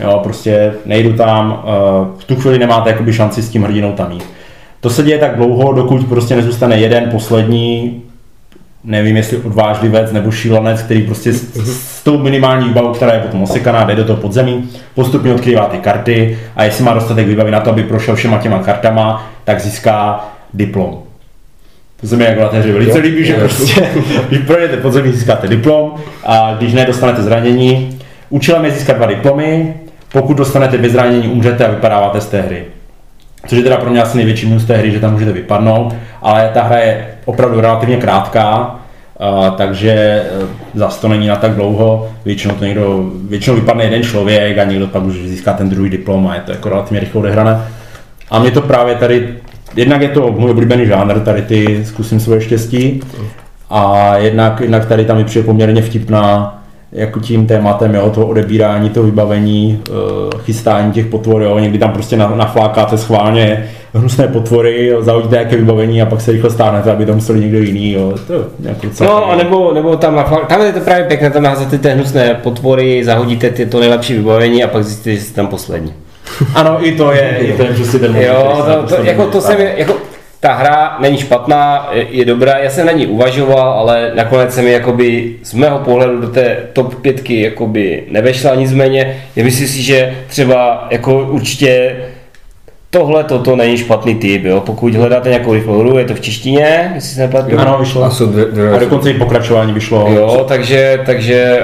[0.00, 1.70] Jo, prostě nejdu tam, eh,
[2.18, 4.24] v tu chvíli nemáte jakoby šanci s tím hrdinou tam jít.
[4.86, 8.02] To se děje tak dlouho, dokud prostě nezůstane jeden poslední,
[8.84, 13.42] nevím jestli odvážlivec nebo šílenec, který prostě s, s tou minimální výbavou, která je potom
[13.42, 17.60] osekaná, jde do toho podzemí, postupně odkrývá ty karty a jestli má dostatek výbavy na
[17.60, 20.98] to, aby prošel všema těma kartama, tak získá diplom.
[22.00, 23.88] To se mi jako na té hře velice líbí, že prostě,
[24.28, 25.94] když projdete podzemí, získáte diplom
[26.24, 27.98] a když ne, dostanete zranění.
[28.30, 29.74] Účelem je získat dva diplomy,
[30.12, 32.64] pokud dostanete dvě zranění, umřete a vypadáváte z té hry.
[33.46, 36.50] Což je teda pro mě asi největší minus té hry, že tam můžete vypadnout, ale
[36.54, 38.76] ta hra je opravdu relativně krátká,
[39.56, 40.24] takže e,
[40.74, 44.86] zase to není na tak dlouho, většinou to někdo, většinou vypadne jeden člověk a někdo
[44.86, 47.60] pak už získá ten druhý diplom a je to jako relativně rychle odehrané.
[48.30, 49.34] A mě to právě tady,
[49.76, 53.02] jednak je to můj oblíbený žánr, tady ty zkusím svoje štěstí,
[53.70, 56.58] a jednak, jednak tady tam mi přijde poměrně vtipná
[56.96, 59.92] jako tím tématem, jo, toho odebírání, toho vybavení, eh,
[60.44, 66.02] chystání těch potvor, jo, někdy tam prostě na- naflákáte schválně hnusné potvory, zahodíte nějaké vybavení
[66.02, 69.06] a pak se rychle stáhnete, aby to musel někdo jiný, jo, to je jako celkem-
[69.16, 72.34] No, a nebo, nebo tam, na- tam je to právě pěkné, tam naházíte ty hnusné
[72.34, 75.92] potvory, zahodíte ty to nejlepší vybavení a pak zjistíte, že jste tam poslední.
[76.54, 78.34] Ano, i to je, i to je přesně ten Jo,
[78.66, 79.95] to, to, poslední jako to mi, jako,
[80.40, 84.62] ta hra není špatná, je, je dobrá, já jsem na ní uvažoval, ale nakonec se
[84.62, 89.82] mi jakoby z mého pohledu do té top pětky jakoby nevešla, nicméně já myslím si,
[89.82, 91.96] že třeba jako určitě
[92.90, 94.60] tohle toto není špatný typ, jo?
[94.60, 97.58] pokud hledáte nějakou rychlou hru, je to v češtině, jestli se nepletu.
[97.58, 98.04] Ano, vyšlo.
[98.04, 100.12] A jsou dvě, dvě A dokonce i pokračování vyšlo.
[100.12, 101.60] Jo, takže, takže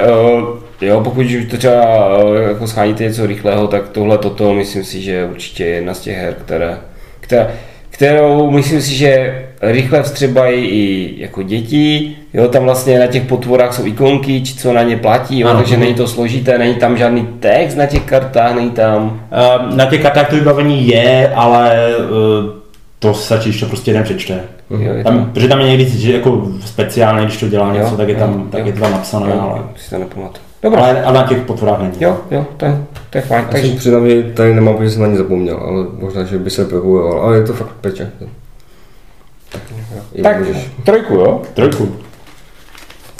[0.80, 4.84] eh, jo, pokud už to třeba eh, jako scháníte něco rychlého, tak tohle toto myslím
[4.84, 6.78] si, že určitě je jedna z těch her, které,
[7.20, 7.46] která,
[8.06, 13.74] kterou myslím si, že rychle vstřebají i jako děti, jo, tam vlastně na těch potvorách
[13.74, 15.58] jsou ikonky, či co na ně platí, jo, Ano.
[15.58, 19.84] takže není to složité, není tam žádný text na těch kartách, není tam, Eh, Na
[19.84, 21.98] těch kartách to vybavení je, ale eh,
[22.98, 24.40] to se ještě prostě jeden přečte.
[24.70, 27.90] jo, je Tam, tam, protože tam je někdy že jako speciálně, když to dělá něco,
[27.90, 28.66] Jo, tak je tam, jo, tak jo.
[28.66, 30.51] je to tam napsané, jo, ale, si to nepamatuju.
[30.62, 31.94] Dobrá, ale a na těch potvorách není.
[32.00, 34.90] jo, jo, to je, to je fajn, Já takže jsem přiznám, že tady nemám, protože
[34.90, 38.10] jsem na ní zapomněl, ale možná, že by se prohujoval, ale je to fakt peče.
[40.14, 40.70] Jo, tak můžeš.
[40.84, 41.42] trojku, jo?
[41.54, 41.96] Trojku.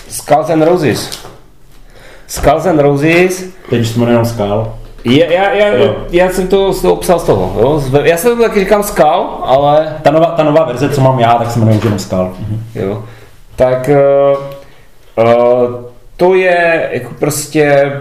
[0.08, 1.10] Skulls and Roses.
[2.26, 3.44] Skulls and Roses.
[3.70, 4.74] Teď už jsme jenom skál.
[5.04, 5.96] Já, já, já, Jo.
[6.10, 7.60] já jsem to, to obsal z toho.
[7.60, 7.82] Jo?
[8.04, 11.34] Já jsem to taky říkám Skal, ale Ta nová, ta nová verze, co mám já,
[11.34, 12.32] tak se jmenuje už jenom skál.
[12.40, 12.62] Mhm.
[12.74, 13.04] jo.
[13.56, 13.90] Tak
[15.18, 15.91] uh, uh,
[16.22, 17.92] to je jako prostě,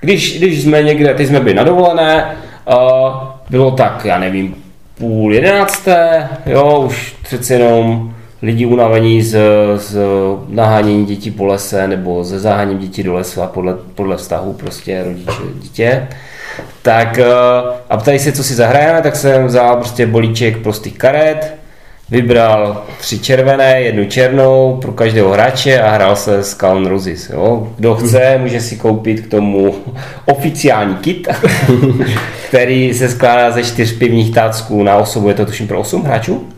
[0.00, 3.16] když, když jsme někde, teď jsme byli na dovolené, uh,
[3.50, 4.54] bylo tak, já nevím,
[4.98, 9.38] půl jedenácté, jo, už přeci jenom lidi unavení z,
[9.76, 9.98] z
[10.48, 15.42] nahánění dětí po lese nebo ze zaháním dětí do lesa podle, podle vztahu prostě rodiče
[15.60, 16.08] dítě.
[16.82, 17.26] Tak eh,
[17.90, 21.54] a ptají se, co si zahrajeme, tak jsem vzal prostě bolíček prostých karet,
[22.10, 27.30] vybral tři červené, jednu černou pro každého hráče a hrál se s Calm Roses.
[27.30, 27.72] Jo?
[27.76, 29.74] Kdo chce, může si koupit k tomu
[30.26, 31.28] oficiální kit,
[32.48, 36.48] který se skládá ze čtyř pivních tácků na osobu, je to tuším pro 8 hráčů?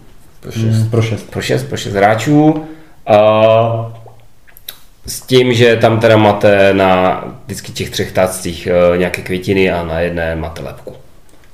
[0.41, 0.65] Pro šest.
[0.65, 1.31] Mm, pro šest.
[1.31, 2.65] pro 6, pro 6 hráčů.
[3.07, 3.93] A
[5.07, 9.85] s tím, že tam teda máte na vždycky těch třech tácích eh, nějaké květiny a
[9.85, 10.95] na jedné máte lepku.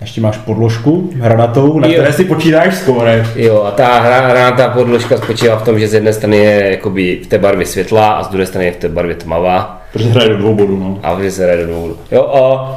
[0.01, 1.93] Ještě máš podložku hranatou, na Jo.
[1.93, 3.27] které si počítáš skóre.
[3.37, 7.21] Jo, a ta hra, hranatá podložka spočívá v tom, že z jedné strany je jakoby
[7.25, 10.29] v té barvě světlá a z druhé strany je v té barvě tmavá Protože hraje
[10.29, 10.99] do dvou bodů, no.
[11.03, 11.97] a že se hraje do dvou.
[12.13, 12.77] Jo, a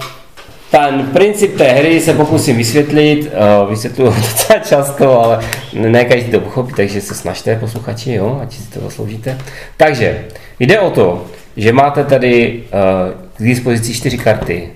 [0.71, 3.31] ten princip té hry se pokusím vysvětlit,
[3.63, 5.39] uh, vysvětluji docela často, ale
[5.73, 9.37] ne každý to pochopí, takže se snažte posluchači, jo, ať si to zasloužíte.
[9.77, 10.25] Takže
[10.59, 11.25] jde o to,
[11.57, 14.69] že máte tady uh, k dispozici čtyři karty.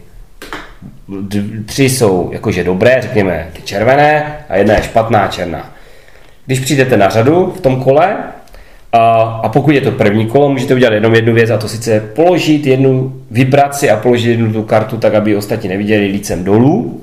[1.66, 5.74] Tři jsou jakože dobré, řekněme ty červené a jedna je špatná černá.
[6.46, 8.18] Když přijdete na řadu v tom kole,
[8.94, 12.00] a, a pokud je to první kolo, můžete udělat jenom jednu věc a to sice
[12.00, 17.02] položit jednu, vybrat si a položit jednu tu kartu tak, aby ostatní neviděli lícem dolů.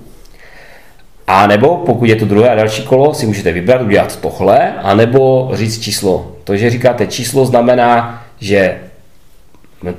[1.26, 4.94] A nebo pokud je to druhé a další kolo, si můžete vybrat, udělat tohle, a
[4.94, 6.36] nebo říct číslo.
[6.44, 8.78] To, že říkáte číslo, znamená, že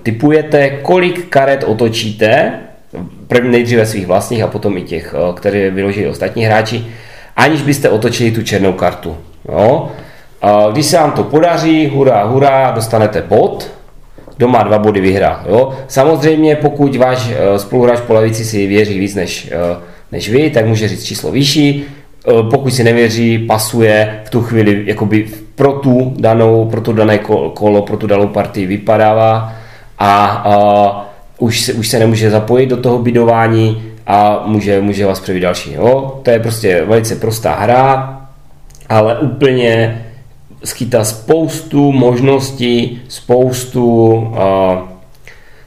[0.03, 2.53] typujete, kolik karet otočíte,
[3.27, 6.85] první nejdříve svých vlastních a potom i těch, eh, které vyložili ostatní hráči,
[7.35, 9.17] aniž byste otočili tu černou kartu.
[9.49, 9.91] Jo?
[10.71, 13.71] Když se vám to podaří, hurá, hurá, dostanete bod,
[14.37, 15.43] kdo má dva body vyhrá.
[15.49, 15.73] Jo?
[15.87, 19.77] Samozřejmě pokud váš eh, spoluhráč po levici si věří víc než, eh,
[20.11, 21.85] než vy, tak může říct číslo vyšší,
[22.49, 27.49] pokud si nevěří, pasuje v tu chvíli jakoby pro tu danou, pro to dané ko-
[27.51, 29.53] kolo, pro tu danou partii vypadává
[29.99, 31.10] a
[31.41, 35.73] už, se, už se nemůže zapojit do toho bidování a může, může vás převít další.
[35.73, 36.19] Jo?
[36.23, 38.17] To je prostě velice prostá hra,
[38.89, 40.01] ale úplně
[40.63, 44.37] skýtá spoustu možností, spoustu uh,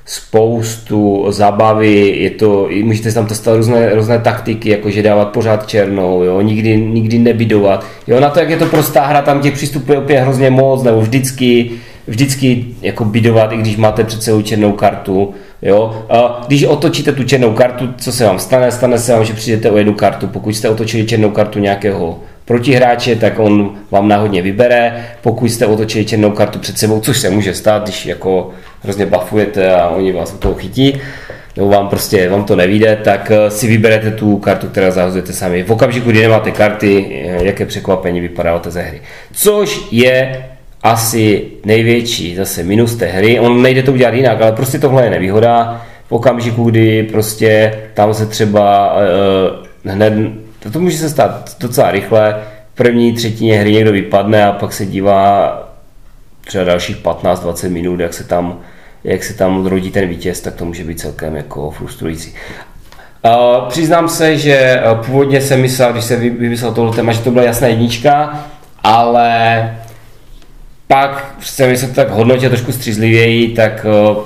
[0.07, 6.41] spoustu zabavy, je to, můžete tam testovat různé, různé taktiky, jakože dávat pořád černou, jo,
[6.41, 7.87] nikdy, nikdy nebidovat.
[8.07, 10.83] Jo, na to, jak je to prostá hra, tam těch přístupů je opět hrozně moc,
[10.83, 11.71] nebo vždycky,
[12.07, 15.35] vždycky jako bidovat, i když máte před sebou černou kartu.
[15.63, 16.07] Jo?
[16.47, 18.73] Když otočíte tu černou kartu, co se vám stane?
[18.73, 20.27] Stane se vám, že přijdete o jednu kartu.
[20.27, 25.07] Pokud jste otočili černou kartu nějakého protihráče, tak on vám náhodně vybere.
[25.23, 28.51] Pokud jste otočili černou kartu před sebou, což se může stát, když jako
[28.83, 31.01] hrozně buffujete a oni vás u toho chytí,
[31.57, 35.63] nebo vám prostě vám to nevíde, tak eh, si vyberete tu kartu, která zahazujete sami.
[35.63, 39.01] V okamžiku, kdy nemáte karty, eh, jaké překvapení vypadáte ze hry.
[39.33, 40.45] Což je
[40.85, 43.41] asi největší zase minus té hry.
[43.41, 45.83] On nejde to udělat jinak, ale prostě tohle je nevýhoda.
[46.09, 50.15] V okamžiku, kdy prostě tam se třeba uh, hned,
[50.73, 52.37] to může se stát docela rychle,
[52.73, 55.59] v první třetině hry někdo vypadne a pak se dívá
[56.47, 58.61] třeba dalších 15-20 minut, jak se tam
[59.05, 62.35] jak se tam rodí ten vítěz, tak to může být celkem jako frustrující.
[63.25, 67.21] Uh, přiznám se, že uh, původně jsem myslel, když se vy- vymyslel tohle téma, že
[67.21, 68.45] to byla jasná jednička,
[68.83, 69.79] ale
[70.87, 74.25] pak jsem mi se to tak hodnotil trošku střízlivěji, tak uh,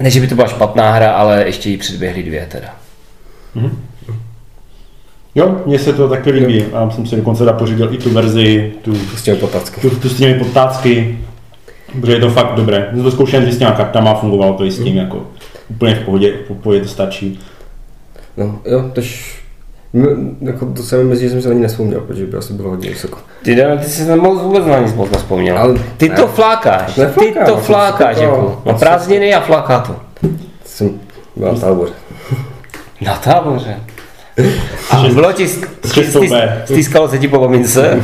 [0.00, 2.68] ne, že by to byla špatná hra, ale ještě jí předběhly dvě teda.
[5.34, 6.64] Jo, mně se to taky líbí.
[6.72, 9.80] Já jsem si dokonce dá pořídil i tu verzi, tu, S těmi potacky.
[9.80, 11.18] tu, tu s těmi podtácky,
[12.00, 12.88] protože je to fakt dobré.
[12.94, 15.26] Jsem to zkoušel s těma kartama, fungovalo to i s tím, jako
[15.68, 17.40] úplně v pohodě, v pohodě to stačí.
[18.36, 19.40] No, jo, tož...
[19.94, 22.52] m- Jako to se mi mezi, že jsem se na ní nespomněl, protože by asi
[22.52, 23.18] bylo hodně vysoko.
[23.42, 25.58] Ty, ne, ty jsi na moc vůbec na nic moc nespomněl.
[25.58, 26.28] Ale- ty to ne.
[26.28, 28.62] flákáš, ty Neflákám, to jsem flákáš, to- jako.
[28.64, 29.96] Na prázdniny a fláká to.
[30.64, 30.90] Jsem
[31.36, 31.92] byl na táboře.
[33.00, 33.76] Na táboře.
[34.90, 35.48] A bylo ti,
[36.64, 38.02] stýskalo se ti po mamince?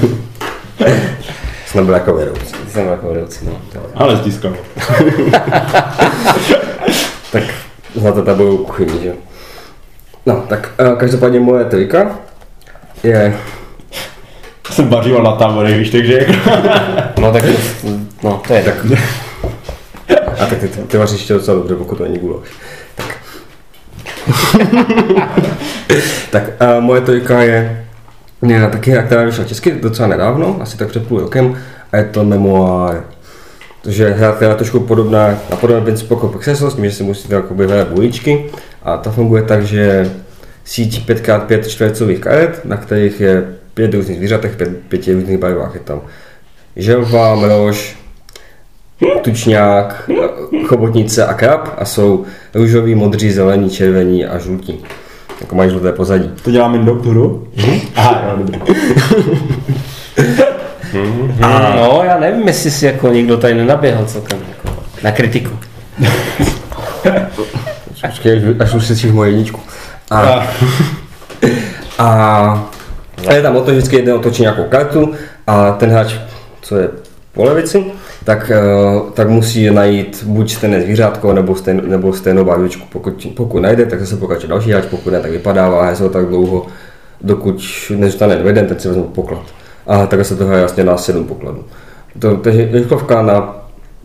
[1.66, 2.54] Jsem byl jako vedoucí.
[2.68, 3.52] Jsem jako vedoucí, no.
[3.94, 4.52] Ale stiskal.
[7.32, 7.42] Tak
[7.94, 9.14] znáte tabovou kuchyni, že jo?
[10.26, 12.18] No, tak uh, každopádně moje trojka
[13.02, 13.34] je...
[14.70, 16.26] Jsem vařival na táboře, víš, takže.
[17.20, 17.88] No tak to,
[18.22, 18.86] no, to je tak.
[20.38, 22.48] A tak ty, ty, ty vaříš ještě docela dobře, pokud to není guláš.
[22.94, 23.18] Tak.
[26.30, 27.86] tak uh, moje trojka je,
[28.42, 31.58] je taky hra, která vyšla česky docela nedávno, asi tak před půl rokem,
[31.92, 33.02] a je to Memoir.
[33.82, 37.02] Takže hra, která je trošku podobná na podobný princip jako Pexeso, s tím, že si
[37.02, 38.50] musíte jakoby hledat buličky.
[38.82, 40.12] A ta funguje tak, že
[40.64, 43.44] síť 5x5 čtvercových karet, na kterých je
[43.74, 45.74] pět různých zvířatek, pět, pěti různých barvách.
[45.74, 46.00] Je tam
[46.76, 47.96] želva, mrož,
[49.22, 50.10] tučňák,
[50.66, 54.84] chobotnice a krab a jsou růžový, modří, zelení, červení a žlutí.
[55.40, 56.30] Jako mají žluté pozadí.
[56.42, 57.48] To děláme do hru?
[57.96, 58.60] Aha, jo, dobrý.
[61.42, 61.76] A...
[61.76, 65.58] No, já nevím, jestli si jako někdo tady nenaběhl celkem jako na kritiku.
[68.06, 69.60] Počkej, až, si moje jedničku.
[70.12, 70.46] A,
[71.98, 72.68] A,
[73.28, 75.12] a, je tam o to, vždycky jeden otočí nějakou kartu
[75.46, 76.14] a ten hráč,
[76.60, 76.88] co je
[77.32, 77.84] po levici,
[78.24, 78.60] tak, eh,
[79.14, 82.86] tak musí najít buď stejné zvířátko nebo, stejn, nebo stejnou barvičku.
[82.92, 86.26] Pokud, pokud najde, tak se pokračuje další hráč, pokud ne, tak vypadává a se tak
[86.26, 86.66] dlouho,
[87.20, 87.62] dokud
[87.96, 89.42] nezůstane doveden, ten si vezme poklad.
[89.86, 91.64] A takhle se to hraje vlastně na 7 pokladů.
[92.18, 93.56] To, takže rychlovka na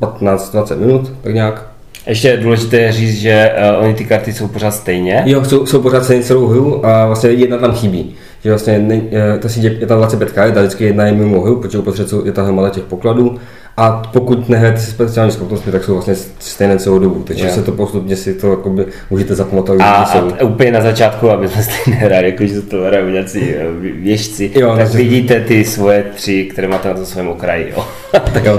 [0.02, 1.66] 15-20 minut, tak nějak.
[2.08, 5.24] Ještě je důležité říct, že uh, oni ty karty jsou pořád stejně.
[5.26, 8.16] Jo, jsou, jsou pořád stejně celou hru a vlastně jedna tam chybí.
[8.44, 11.12] Že vlastně ne, je, to si dě, je tam 25 karet a vždycky jedna je
[11.12, 13.40] mimo hru, protože uprostřed je ta hromada těch pokladů
[13.80, 17.24] a pokud nehrajete si speciální schopnosti, tak jsou vlastně stejné celou dobu.
[17.28, 17.52] Takže Jo.
[17.54, 19.94] se to postupně si to jakoby, můžete zapamatovat, A,
[20.40, 23.66] a úplně na začátku, aby jsme stejně hráli, jakože to hrajou nějací eh,
[24.02, 24.98] věžci, Jo, tak na začátku.
[24.98, 27.74] vidíte ty svoje tři, které máte na tom svém okraji.
[27.78, 27.86] Jo.
[28.34, 28.58] Tak jo.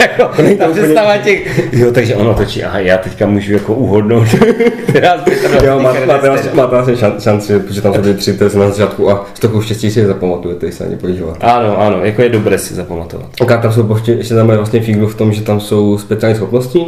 [0.00, 4.28] jako, ta představa těch, jo, takže ono točí, aha, já teďka můžu jako uhodnout,
[4.88, 8.32] která z těch Jo, máte vlastně, máte vlastně šan, šanci, protože tam jsou ty tři
[8.32, 11.46] testy na začátku a s trochu štěstí si je zapamatujete, když se na ně podíváte.
[11.46, 13.26] Ano, ano, jako je dobré si zapamatovat.
[13.40, 16.36] Ok, tam jsou ještě, ještě tam je vlastně fíglu v tom, že tam jsou speciální
[16.36, 16.86] schopnosti,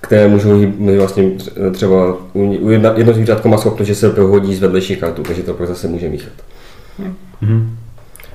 [0.00, 0.60] které můžou
[0.98, 5.22] vlastně tře- třeba u, jedna, jedno zvířátko má schopnost, že se prohodí z vedlejší kartu,
[5.22, 6.32] takže to pak zase může míchat.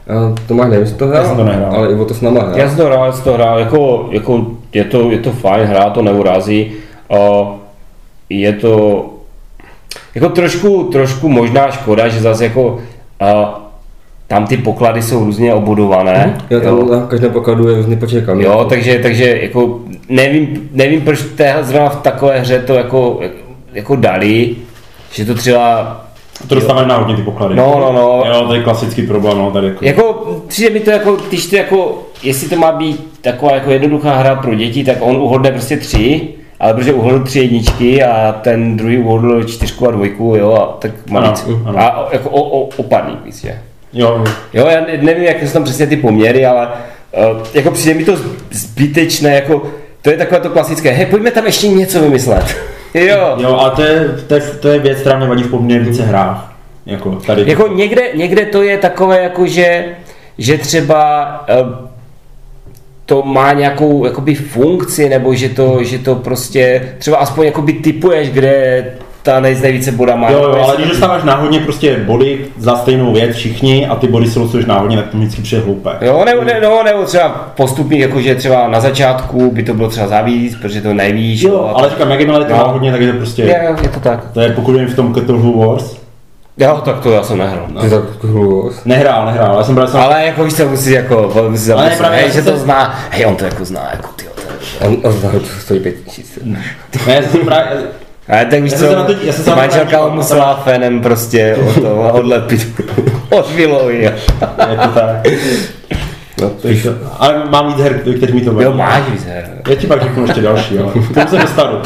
[0.09, 1.75] A Tomáš, nevím, jestli to hrál, to nehrál.
[1.75, 2.57] ale Ivo to s náma hrál.
[2.57, 5.63] Já jsem to hrál, já jsem to hrál, jako, jako je, to, je to fajn,
[5.67, 6.71] hra to neurazí.
[7.07, 7.47] Uh,
[8.29, 9.05] je to
[10.15, 12.79] jako trošku, trošku možná škoda, že zase jako uh,
[14.29, 16.37] tam ty poklady jsou různě obudované.
[16.49, 18.55] Jo, tam na každém pokladu je různý počet kamionů.
[18.55, 23.19] Jo, takže, takže jako nevím, nevím, proč té, zrovna v takové hře to jako,
[23.73, 24.55] jako dali,
[25.11, 25.97] že to třeba
[26.47, 27.55] To dostávají náhodně ty poklady.
[27.55, 28.23] No, no, no.
[28.33, 29.85] Jo, to je klasický problém, no, tady jako.
[29.85, 34.15] Jako, přijde mi to jako, když to jako, jestli to má být taková jako jednoduchá
[34.15, 36.27] hra pro děti, tak on uhodne prostě tři,
[36.59, 40.91] ale protože uhodl tři jedničky a ten druhý uhodl čtyřku a dvojku, jo, a tak
[41.09, 41.45] má Ano, víc.
[41.65, 41.79] ano.
[41.79, 43.57] A jako o, o, opadný víc, že?
[43.93, 44.23] Jo,
[44.53, 48.05] Jo, já ne- nevím, jak jsou tam přesně ty poměry, ale uh, jako přijde mi
[48.05, 48.17] to
[48.51, 49.71] zbytečné, jako
[50.01, 52.57] to je takové to klasické, hej, pojďme tam ještě něco vymyslet.
[52.93, 53.35] jo.
[53.37, 56.03] jo, a to je, to je, to je věc, která mě vadí v poměrně více
[56.03, 56.53] hrách.
[56.85, 57.43] Jako tady.
[57.47, 59.85] Jako někde, někde to je takové, jako že,
[60.37, 61.89] že třeba eh,
[63.05, 68.29] to má nějakou jakoby funkci, nebo že to, že to prostě třeba aspoň jakoby typuješ,
[68.29, 68.85] kde
[69.29, 70.29] ta nej, nejvíce boda má.
[70.29, 74.07] Jo, jo, ale jestli- když dostáváš náhodně prostě body za stejnou věc všichni a ty
[74.07, 75.89] body si losuješ náhodně, tak to vždycky přijde hloupé.
[76.01, 80.07] Jo, nebo, ne, no, nebo třeba postupně, jakože třeba na začátku by to bylo třeba
[80.07, 81.41] za víc, protože to nevíš.
[81.41, 82.57] Jo, no, ale tak- říkám, jak jakmile to No.
[82.57, 84.19] náhodně, tak je to prostě, je, jo, je to tak.
[84.33, 85.95] to je pokud vím v tom Cthulhu Wars.
[86.57, 87.67] Jo, tak to já jsem nehrál.
[87.81, 88.85] Ty tak hlubost.
[88.85, 89.99] Nehrál, nehrál, ale jsem bral jsem...
[89.99, 92.99] Ale jako víš, co musí jako, musí Ale zamyslet, právě hej, já že to zná,
[93.09, 95.95] hej, on to jako zná, jako ty, to je- On, on zná, to stojí pět
[96.05, 96.39] tisíc.
[96.43, 96.63] Ne,
[97.07, 97.77] já jsem právě,
[98.29, 101.75] Ale tak víš Já co, to- já se to manželka ho musela fénem prostě od
[101.81, 102.81] toho odlepit
[103.29, 104.03] od Vilovi.
[104.03, 104.11] je
[104.83, 105.27] to tak.
[106.41, 106.51] No,
[107.19, 108.65] ale mám víc her, který mi to baví.
[108.65, 109.49] Jo, máš víc her.
[109.69, 111.77] Já ti pak řeknu ještě další, ale k tomu se dostanu.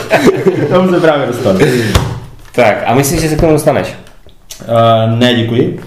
[0.65, 1.59] K tomu se právě dostanu.
[2.55, 3.87] Tak, a myslíš, že se k tomu dostaneš?
[4.67, 5.79] Uh, ne, děkuji.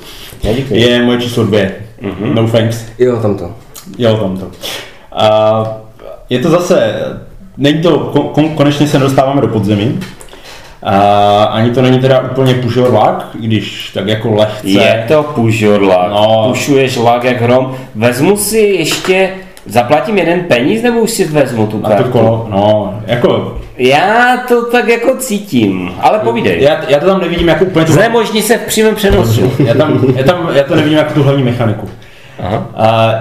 [0.43, 0.81] Já děkuji.
[0.81, 1.75] Je moje číslo dvě.
[2.03, 2.35] Mm-hmm.
[2.35, 2.85] No thanks.
[2.99, 3.51] Jo, tam to.
[3.99, 4.47] Jo, tam to.
[4.47, 5.67] Uh,
[6.31, 6.95] je to zase,
[7.57, 7.99] není to,
[8.35, 10.01] kon, konečně se dostáváme do podzemí.
[10.87, 10.93] Uh,
[11.57, 12.55] ani to není teda úplně
[13.41, 14.69] i když tak jako lehce.
[14.69, 16.11] Je to pužorlák.
[16.11, 16.45] No.
[16.49, 17.77] Pušuješ lák jak hrom.
[17.95, 19.31] Vezmu si ještě,
[19.67, 22.11] zaplatím jeden peníz, nebo už si vezmu tu Na to kartu?
[22.11, 26.63] kolo, no, jako, Já to tak jako cítím, ale povídej.
[26.63, 29.53] já, já to tam nevidím jako úplně Znemožní se v přímém přenosu.
[29.59, 31.89] já, tam, já, tam, já to nevidím jako tu hlavní mechaniku.
[32.43, 32.67] Aha.
[32.77, 33.15] A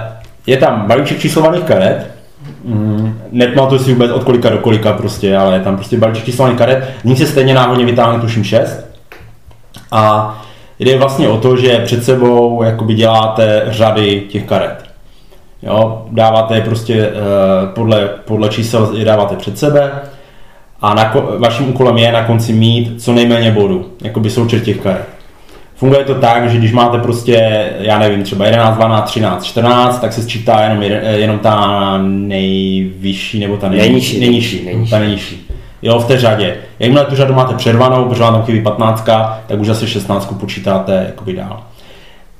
[0.48, 2.15] je tam balíček číslovaných karet,
[2.66, 6.58] mm, nepamatuju si vůbec od kolika do kolika prostě, ale je tam prostě balíček číslovaných
[6.58, 8.86] karet, z nich se stejně náhodně vytáhne tuším 6.
[9.92, 10.36] A
[10.80, 14.86] jde vlastně o to, že před sebou jakoby děláte řady těch karet.
[15.64, 17.12] Jo, dáváte je prostě eh,
[17.74, 19.92] podle, podle čísel je dáváte před sebe
[20.82, 25.15] a na, vaším úkolem je na konci mít co nejméně bodů, jakoby součet těch karet.
[25.76, 30.14] Funguje to tak, že když máte prostě, já nevím, třeba 11, 12, 13, 14, tak
[30.14, 34.92] se sčítá jenom, jeden, jenom ta nejvyšší nebo ta nej, Nejnižší, nejnižší, nejnižší.
[34.92, 35.48] ta nejnižší.
[35.82, 36.58] Jo, v té řadě.
[36.80, 39.06] Jakmile tu řadu máte přervanou, protože vám tam chybí 15,
[39.48, 41.64] tak už zase 16 počítáte jakoby dál.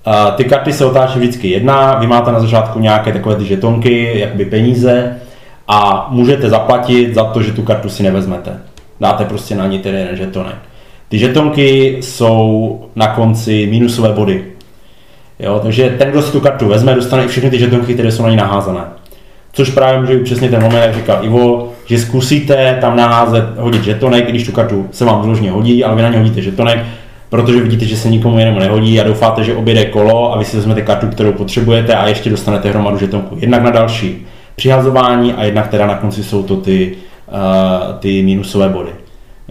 [0.06, 4.20] A ty karty se otáčí vždycky jedna, vy máte na začátku nějaké takové ty žetonky,
[4.20, 5.16] jakoby peníze
[5.68, 8.60] a můžete zaplatit za to, že tu kartu si nevezmete.
[9.00, 10.56] Dáte prostě na ní tedy jeden žetonek.
[11.10, 14.44] Ty žetonky jsou na konci minusové body.
[15.40, 18.24] Jo, takže ten, kdo si tu kartu vezme, dostane i všechny ty žetonky, které jsou
[18.24, 18.82] na ní naházané.
[19.54, 23.84] Což právě může být přesně ten moment, jak říkal Ivo, že zkusíte tam naházet, hodit
[23.84, 26.80] žetonek, když tu kartu se vám vložně hodí, ale vy na ně hodíte žetonek,
[27.30, 30.58] protože vidíte, že se nikomu jinému nehodí a doufáte, že objede kolo a vy si
[30.58, 33.38] vezmete kartu, kterou potřebujete a ještě dostanete hromadu žetonku.
[33.40, 34.26] Jednak na další
[34.56, 36.96] přihazování a jednak teda na konci jsou to ty,
[37.28, 38.92] uh, ty minusové body.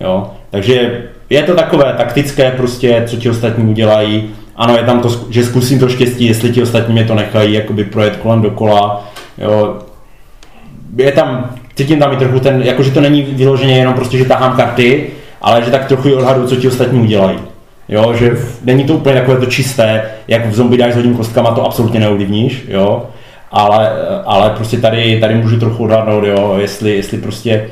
[0.01, 0.31] Jo?
[0.51, 1.03] Takže
[1.35, 4.31] je to takové taktické prostě, co ti ostatní udělají.
[4.57, 7.85] Ano, je tam to, že zkusím to štěstí, jestli ti ostatní mě to nechají jakoby
[7.85, 9.09] projet kolem dokola.
[9.39, 9.79] Jo.
[10.97, 14.57] Je tam, cítím tam i trochu ten, jakože to není vyloženě jenom prostě, že tahám
[14.57, 15.07] karty,
[15.43, 17.39] ale že tak trochu odhadu, co ti ostatní udělají.
[17.89, 18.31] Jo, že
[18.65, 22.01] není to úplně takové to čisté, jak v zombie dáš s hodím kostkama, to absolutně
[22.01, 23.03] neovlivníš, jo.
[23.51, 23.91] Ale,
[24.27, 27.67] ale prostě tady, tady můžu trochu odhadnout, jo, jestli, jestli prostě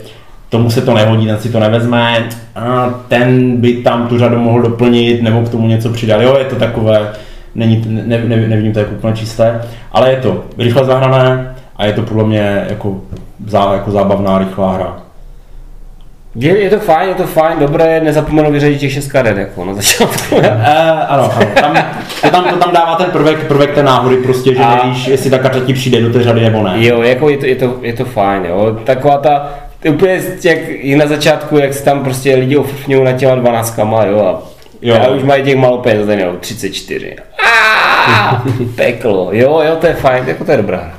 [0.53, 4.62] tomu se to nehodí, ten si to nevezme, a ten by tam tu řadu mohl
[4.62, 6.22] doplnit nebo k tomu něco přidat.
[6.22, 7.12] Jo, je to takové,
[7.55, 9.61] není, ne, ne, nevidím to jako úplně čisté,
[9.92, 13.00] ale je to rychle zahrané a je to podle mě jako,
[13.46, 14.96] zá, jako zábavná, rychlá hra.
[16.34, 19.74] Je, je to fajn, je to fajn, dobré, nezapomenu vyřadit těch šest karet, jako na
[19.74, 20.36] začátku.
[20.42, 20.50] e,
[21.09, 21.46] ano, ano.
[21.61, 21.76] Tam,
[22.22, 24.84] to, tam, to tam dává ten prvek, prvek té náhody, prostě, že a...
[24.84, 26.72] nevíš, jestli ta karta ti přijde do té řady nebo ne.
[26.76, 28.78] Jo, jako je to, je to, je to fajn, jo.
[28.84, 29.48] Taková ta,
[29.83, 33.35] to je úplně jak i na začátku, jak se tam prostě lidi ofrfňují na těma
[33.35, 34.53] dvanáctkama, jo, a
[34.83, 34.97] Jo.
[35.03, 37.16] A už mají těch malo peněz, ten jo, 34.
[37.45, 38.45] Aaaa,
[38.76, 40.95] peklo, jo, jo, to je fajn, jako to je dobrá hra.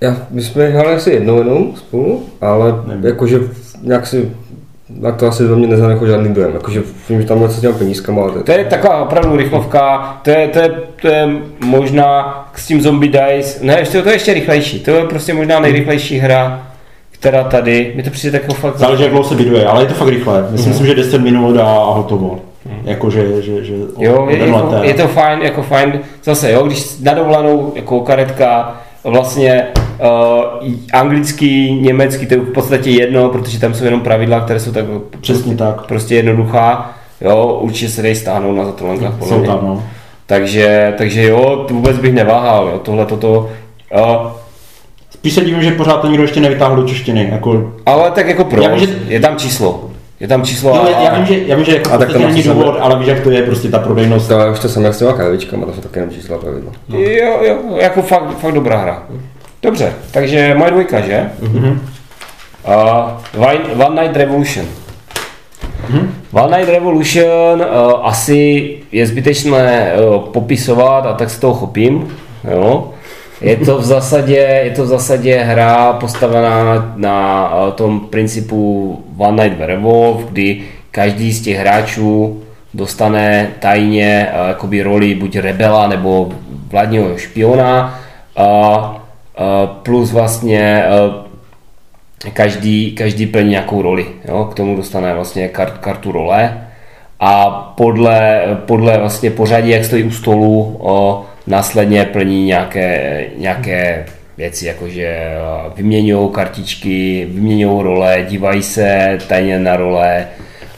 [0.00, 3.06] Já, my jsme hráli asi jednou jenom spolu, ale Nevím.
[3.06, 3.38] jakože
[3.82, 4.32] nějak si
[4.90, 7.78] na to asi do mě nezanechal žádný dojem, jakože vím, že tam něco s těma
[7.78, 10.70] penízkama, ale to, to je taková opravdu rychlovka, to je, to je,
[11.02, 11.28] to je
[11.60, 15.60] možná s tím Zombie Dice, ne, ještě, to je ještě rychlejší, to je prostě možná
[15.60, 16.66] nejrychlejší hra,
[17.24, 18.78] která tady, mi to přijde jako fakt...
[18.78, 20.46] Záleží, jak dlouho se byduje, ale je to fakt rychle.
[20.50, 20.84] Myslím, mm-hmm.
[20.84, 22.38] že 10 minut a hotovo.
[22.64, 22.78] Mm.
[22.84, 26.98] Jako, že, že, že jo, je, jako, je, to fajn, jako fajn, zase jo, když
[26.98, 29.66] na dovolenou jako karetka, vlastně
[30.62, 34.72] uh, anglický, německý, to je v podstatě jedno, protože tam jsou jenom pravidla, které jsou
[34.72, 34.84] tak
[35.20, 35.86] Přesně tak.
[35.86, 39.82] prostě jednoduchá, jo, určitě se dej stáhnout na zatolenkách, Jsou tam, no.
[40.26, 43.50] Takže, takže jo, vůbec bych neváhal, jo, tohle toto,
[43.94, 44.43] uh,
[45.24, 47.28] Spíš se divím, že pořád to nikdo ještě nevytáhl do češtiny.
[47.32, 47.72] Jako...
[47.86, 48.98] Ale tak jako pro, já vím, že...
[49.08, 49.90] je tam číslo.
[50.20, 50.88] Je tam číslo no, a...
[50.88, 53.20] já, vím, že, já vím, že jako a tak to není důvod, ale víš, jak
[53.20, 54.28] to je prostě ta prodejnost.
[54.28, 56.72] To už to jsem jak s těma kávičkama, to jsou taky jenom čísla pravidlo.
[56.88, 56.98] No.
[56.98, 59.02] Jo, jo, jako fakt, fakt dobrá hra.
[59.62, 61.30] Dobře, takže moje dvojka, že?
[61.42, 61.78] Mm-hmm.
[63.36, 64.66] Uh, One, One Night Revolution.
[65.90, 66.08] Mm-hmm.
[66.32, 72.16] One Night Revolution uh, asi je zbytečné uh, popisovat a tak se toho chopím.
[72.50, 72.90] Jo.
[73.40, 79.44] Je to v zásadě, je to v zásadě hra postavená na, eh, tom principu One
[79.44, 82.42] Night Werewolf, kdy každý z těch hráčů
[82.74, 86.32] dostane tajně uh, jakoby roli buď rebela nebo
[86.70, 88.00] vládního špiona
[88.38, 88.96] uh, uh,
[89.82, 90.84] plus vlastně
[92.32, 94.06] každý, každý plní nějakou roli.
[94.24, 94.44] Jo?
[94.44, 96.66] K tomu dostane vlastně kart, kartu role
[97.20, 100.80] a podle, podle vlastně pořadí, jak stojí u stolu,
[101.46, 105.38] následně plní nějaké, nějaké věci, jakože eh,
[105.76, 110.26] vyměňují kartičky, vyměňují role, dívají se tajně na role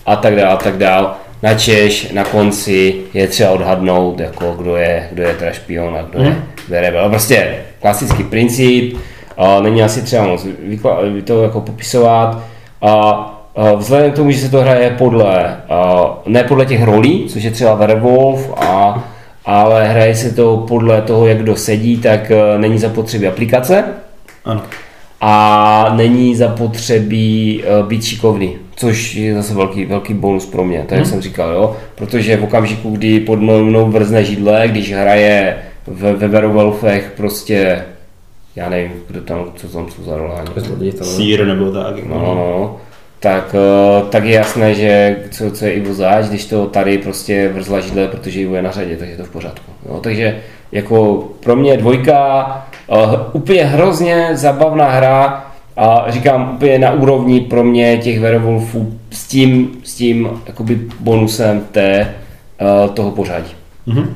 [0.06, 1.08] a tak dále a tak dále.
[1.42, 6.02] Na Češ na konci je třeba odhadnout, jako kdo je, kdo je teda špion a
[6.02, 6.44] kdo je, hmm.
[6.66, 7.08] kdo je rebel.
[7.08, 8.96] Prostě klasický princip,
[9.36, 10.46] a není asi třeba moc
[11.24, 12.42] to jako popisovat.
[12.82, 13.32] A
[13.76, 15.56] vzhledem k tomu, že se to hraje podle,
[16.26, 19.04] ne podle těch rolí, což je třeba Werewolf a
[19.46, 23.84] ale hraje se to podle toho, jak kdo sedí, tak eh, není zapotřebí aplikace.
[24.44, 24.62] Ano.
[25.20, 30.90] A není zapotřebí eh, být šikovný, což je zase velký, velký bonus pro mě, tak
[30.90, 31.10] jak hmm.
[31.10, 31.76] jsem říkal, jo?
[31.94, 37.84] protože v okamžiku, kdy pod mnou vrzne židle, když hraje ve, Werewolfech prostě
[38.56, 40.48] já nevím, kdo tam, co tam jsou za rolání.
[41.04, 42.04] Sír nebo tak.
[42.04, 42.76] No, no, no
[43.26, 47.48] tak, eh, tak je jasné, že co, co je Ivo zač, když to tady prostě
[47.48, 49.72] vrzla židle, protože Ivo je na řadě, takže je to v pořádku.
[49.88, 50.40] No, takže
[50.72, 52.46] jako pro mě dvojka,
[52.86, 55.46] uh, úplně hrozně zabavná hra,
[55.76, 61.60] a říkám úplně na úrovni pro mě těch Werewolfů s tím, s tím jakoby bonusem
[61.72, 62.14] té,
[62.60, 63.52] uh, toho pořadí.
[63.88, 64.06] Mm-hmm.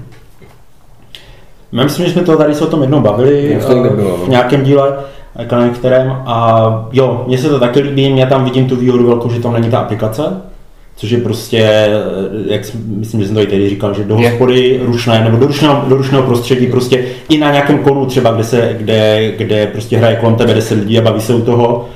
[1.73, 4.25] Já myslím, že jsme to tady se o tom jednou bavili uh, bylo, no.
[4.25, 4.99] v nějakém díle
[5.65, 6.17] některém.
[6.27, 9.53] A jo, mně se to taky líbí, já tam vidím tu výhodu velkou, že tam
[9.53, 10.23] není ta aplikace,
[10.97, 11.89] což je prostě,
[12.47, 15.85] jak myslím, že jsem to i tady říkal, že do hospody rušné, nebo do rušného,
[15.89, 20.17] do rušného prostředí, prostě i na nějakém konu třeba, kde, se, kde, kde prostě hraje
[20.17, 21.89] kolem tebe 10 lidí a baví se u toho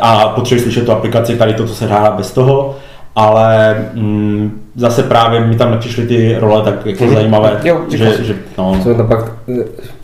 [0.00, 2.76] a potřebuješ slyšet tu aplikaci, tady to, co se hrá bez toho,
[3.16, 7.14] ale mm, zase právě mi tam nepřišly ty role tak jako mm-hmm.
[7.14, 8.80] zajímavé, jo, že, že no.
[8.82, 9.32] Co pak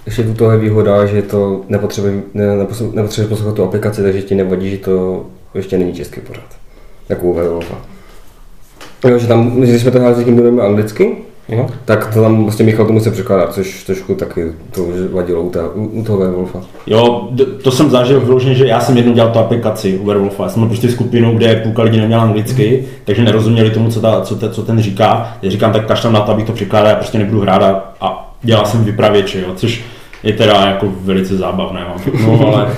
[0.07, 2.57] ještě tu toho je výhoda, že to nepotřebuje, ne,
[2.93, 6.57] nepotřebuje poslouchat tu aplikaci, takže ti nevadí, že to ještě není český pořád.
[7.09, 7.61] Jako u
[9.09, 11.17] Jo, že tam, když jsme to hráli s někým, kdo anglicky,
[11.49, 11.67] Jo?
[11.85, 15.61] tak to tam vlastně Michal to musel překládat, což trošku taky to vadilo u, té,
[15.75, 16.61] u, u toho Werewolfa.
[16.87, 17.29] Jo,
[17.63, 20.43] to jsem zažil vyloženě, že já jsem jednou dělal tu aplikaci u Werewolfa.
[20.43, 24.21] Já jsem měl prostě skupinu, kde půlka lidí neměla anglicky, takže nerozuměli tomu, co, ta,
[24.21, 25.37] co, te, co ten říká.
[25.43, 28.35] Já říkám, tak kašlám na to, abych to překládal, já prostě nebudu hrát a, a
[28.43, 29.85] dělal jsem vypravěče, jo, což
[30.27, 32.69] je teda jako velice zábavné, mám no, ale,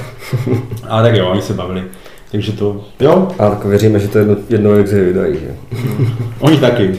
[0.89, 1.85] ale tak jo, oni se bavili.
[2.33, 5.55] Takže to, jo, A tak věříme, že to jedno, jednou exi vydají, že?
[6.41, 6.99] oni taky.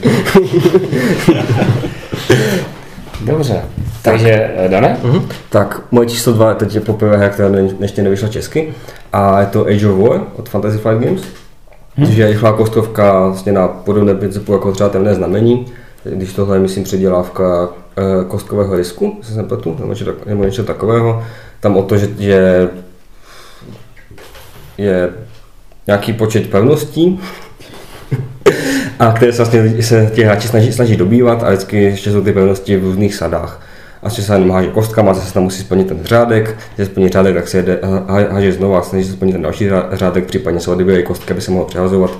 [3.20, 3.62] Dobře.
[4.02, 4.96] Takže, eh, Dane?
[5.02, 5.28] Mhm.
[5.48, 8.74] Tak, moje číslo dva je teď je poprvé hra, která ne, ještě nevyšla česky.
[9.12, 11.22] A je to Age of War od Fantasy Flight Games.
[12.06, 15.66] Což je rychlá kostovka vlastně na podobné principu jako třeba temné znamení.
[16.04, 17.68] Když tohle je, myslím, předělávka
[18.28, 21.24] kostkového risku, jestli jsem pletu, nebo něco, nebo něco takového.
[21.60, 22.68] Tam o to, že, že
[24.78, 25.08] je
[25.86, 27.20] nějaký počet pevností,
[28.98, 32.32] a které se vlastně se ti hráči snaží, snaží dobývat a vždycky ještě jsou ty
[32.32, 33.66] pevnosti v různých sadách.
[34.02, 37.08] A že se jenom háže kostkama, zase tam musí splnit ten řádek, když se splní
[37.08, 40.24] řádek, tak se jede, há- háže znovu a snaží se splnit ten další řá- řádek,
[40.24, 42.10] případně se odebírají kostky, aby se mohlo přehazovat.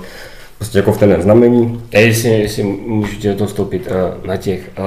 [0.57, 1.83] Prostě jako v ten znamení.
[1.91, 4.81] Já jestli, jestli můžu tě do toho vstoupit, eh, na těch, eh,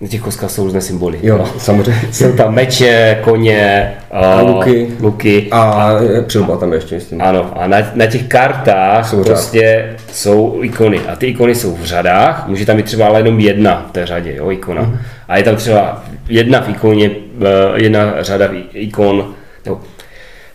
[0.00, 1.18] na těch kostkách jsou různé symboly.
[1.22, 2.00] Jo, samozřejmě.
[2.12, 4.88] Jsou tam meče, koně, A luky.
[5.00, 5.48] luky.
[5.50, 5.90] A
[6.26, 7.22] přilba tam ještě, myslím.
[7.22, 9.32] Ano, a na, na těch kartách Jsou jsou řád.
[9.34, 11.00] prostě jsou ikony.
[11.08, 14.06] A ty ikony jsou v řadách, může tam být třeba ale jenom jedna v té
[14.06, 14.82] řadě, jo, ikona.
[14.82, 14.98] Mhm.
[15.28, 17.10] A je tam třeba jedna v ikoně,
[17.42, 19.34] eh, jedna řada v ikon,
[19.66, 19.80] no,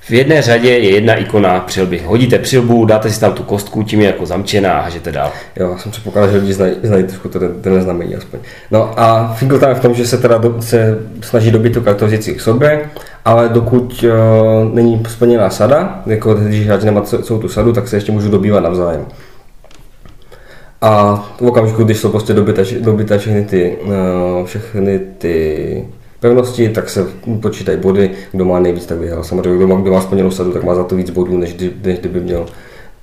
[0.06, 2.02] v jedné řadě je jedna ikona přilby.
[2.06, 5.32] Hodíte přilbu, dáte si tam tu kostku, tím je jako zamčená a hážete dál.
[5.56, 8.40] Jo, já jsem předpokládal, že lidi znají, znají trošku to, ten, znamení aspoň.
[8.72, 12.38] No a tam je v tom, že se teda do, se snaží dobit tu vzít
[12.38, 12.90] k sobě,
[13.26, 17.88] ale dokud uh, není splněná sada, jako když hráč nemá ce- celou tu sadu, tak
[17.88, 19.06] se ještě můžu dobývat navzájem.
[20.82, 25.86] A v okamžiku, když jsou prostě dobité, dobité všechny ty, uh, všechny ty
[26.24, 27.06] pevnosti, tak se
[27.42, 29.24] počítají body, kdo má nejvíc, tak vyhrál.
[29.24, 31.74] Samozřejmě, kdo má, kdo má splněnou sadu, tak má za to víc bodů, než, kdy,
[31.84, 32.46] než kdyby měl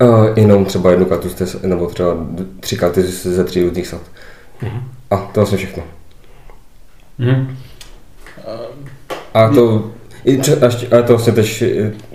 [0.03, 1.29] uh, jenom třeba jednu kartu,
[1.63, 2.17] nebo třeba
[2.61, 4.01] tři karty ze tří různých sad.
[5.11, 5.83] A to je vlastně všechno.
[7.19, 7.57] Mhm.
[9.35, 9.91] A to,
[10.25, 11.69] i pře- a ještě, a to vlastně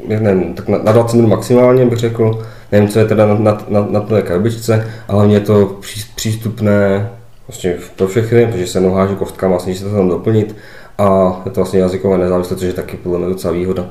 [0.09, 3.33] eh, nevím, tak na, na 20 minut maximálně bych řekl, nevím, co je teda na,
[3.33, 4.73] na, na, na té krabičce,
[5.07, 7.09] ale hlavně je to pří, přístupné
[7.47, 10.55] vlastně pro všechny, protože se noháže kostkama, snaží se to tam doplnit
[10.97, 13.85] a je to vlastně jazykové nezávislost, což je taky podle mě docela výhoda.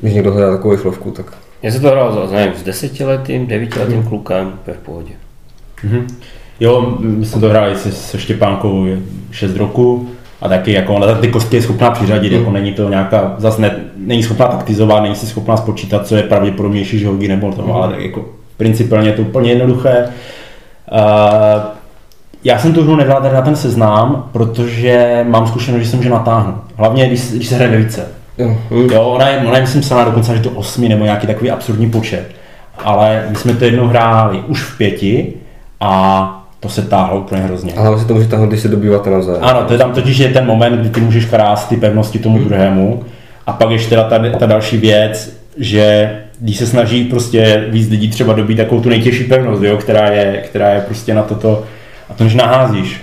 [0.00, 1.26] Když někdo hledá takovou šlovku, tak
[1.62, 5.12] Já se to hrál s, nevím, s desetiletým, devítiletým klukem, to je v pohodě.
[5.84, 6.06] Mhm.
[6.60, 8.86] Jo, my jsme to hráli se, se Štěpánkou
[9.30, 10.08] 6 roku
[10.40, 13.76] a taky jako ona ty kostky je schopná přiřadit, jako není to nějaká, zase ne,
[13.96, 17.92] není schopná taktizovat, není si schopná spočítat, co je pravděpodobnější, že hodí nebo to, ale
[17.92, 18.24] tak jako
[18.56, 20.08] principiálně je to úplně jednoduché.
[20.92, 21.81] Uh,
[22.44, 26.10] já jsem tu hru nedal tady na ten seznám, protože mám zkušenost, že jsem že
[26.10, 26.54] natáhnu.
[26.76, 28.08] Hlavně, když, když se hraje ve více.
[28.38, 28.56] jo.
[28.92, 31.90] Jo, ona je, ona je myslím psaná dokonce až do osmi nebo nějaký takový absurdní
[31.90, 32.24] počet.
[32.84, 35.32] Ale my jsme to jednou hráli už v pěti
[35.80, 37.72] a to se táhlo úplně hrozně.
[37.76, 39.44] Ale vlastně to může tahnout, když se dobýváte navzájem.
[39.44, 42.38] Ano, to je tam totiž je ten moment, kdy ty můžeš krást ty pevnosti tomu
[42.38, 43.02] druhému.
[43.46, 48.10] A pak ještě teda ta, ta další věc, že když se snaží prostě víc lidí
[48.10, 51.64] třeba dobít takovou tu nejtěžší pevnost, jo, která, je, která je prostě na toto,
[52.12, 53.00] a to než naházíš.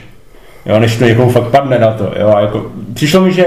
[0.66, 2.12] Jo, než to někomu fakt padne na to.
[2.20, 3.45] Jo, a jako, přišlo mi, že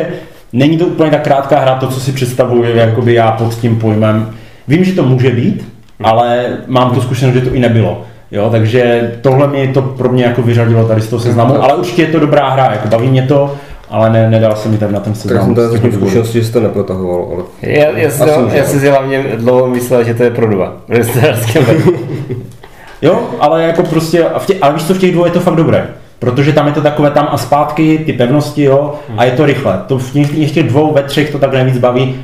[0.53, 4.31] není to úplně tak krátká hra, to, co si představuji, jakoby já pod tím pojmem.
[4.69, 5.69] Vím, že to může být,
[6.05, 8.05] ale mám tu zkušenost, že to i nebylo.
[8.31, 12.03] Jo, takže tohle mi to pro mě jako vyřadilo tady z toho seznamu, ale určitě
[12.03, 13.55] je to dobrá hra, jako baví mě to,
[13.91, 15.45] ale ne, nedal jsem mi tady na ten Tak seznam.
[15.45, 18.11] jsem tady zatím zkušenosti, že jste neprotahoval, ale Já, já,
[18.41, 20.77] může, já jsem si hlavně dlouho myslel, že to je pro dva.
[23.03, 25.41] Jo, ale jako prostě, a v tě, ale víš co, v těch dvou je to
[25.41, 25.89] fakt dobré.
[26.19, 29.81] Protože tam je to takové tam a zpátky, ty pevnosti, jo, a je to rychle.
[29.87, 32.17] To v těch, ještě dvou, ve třech to tak nejvíc baví.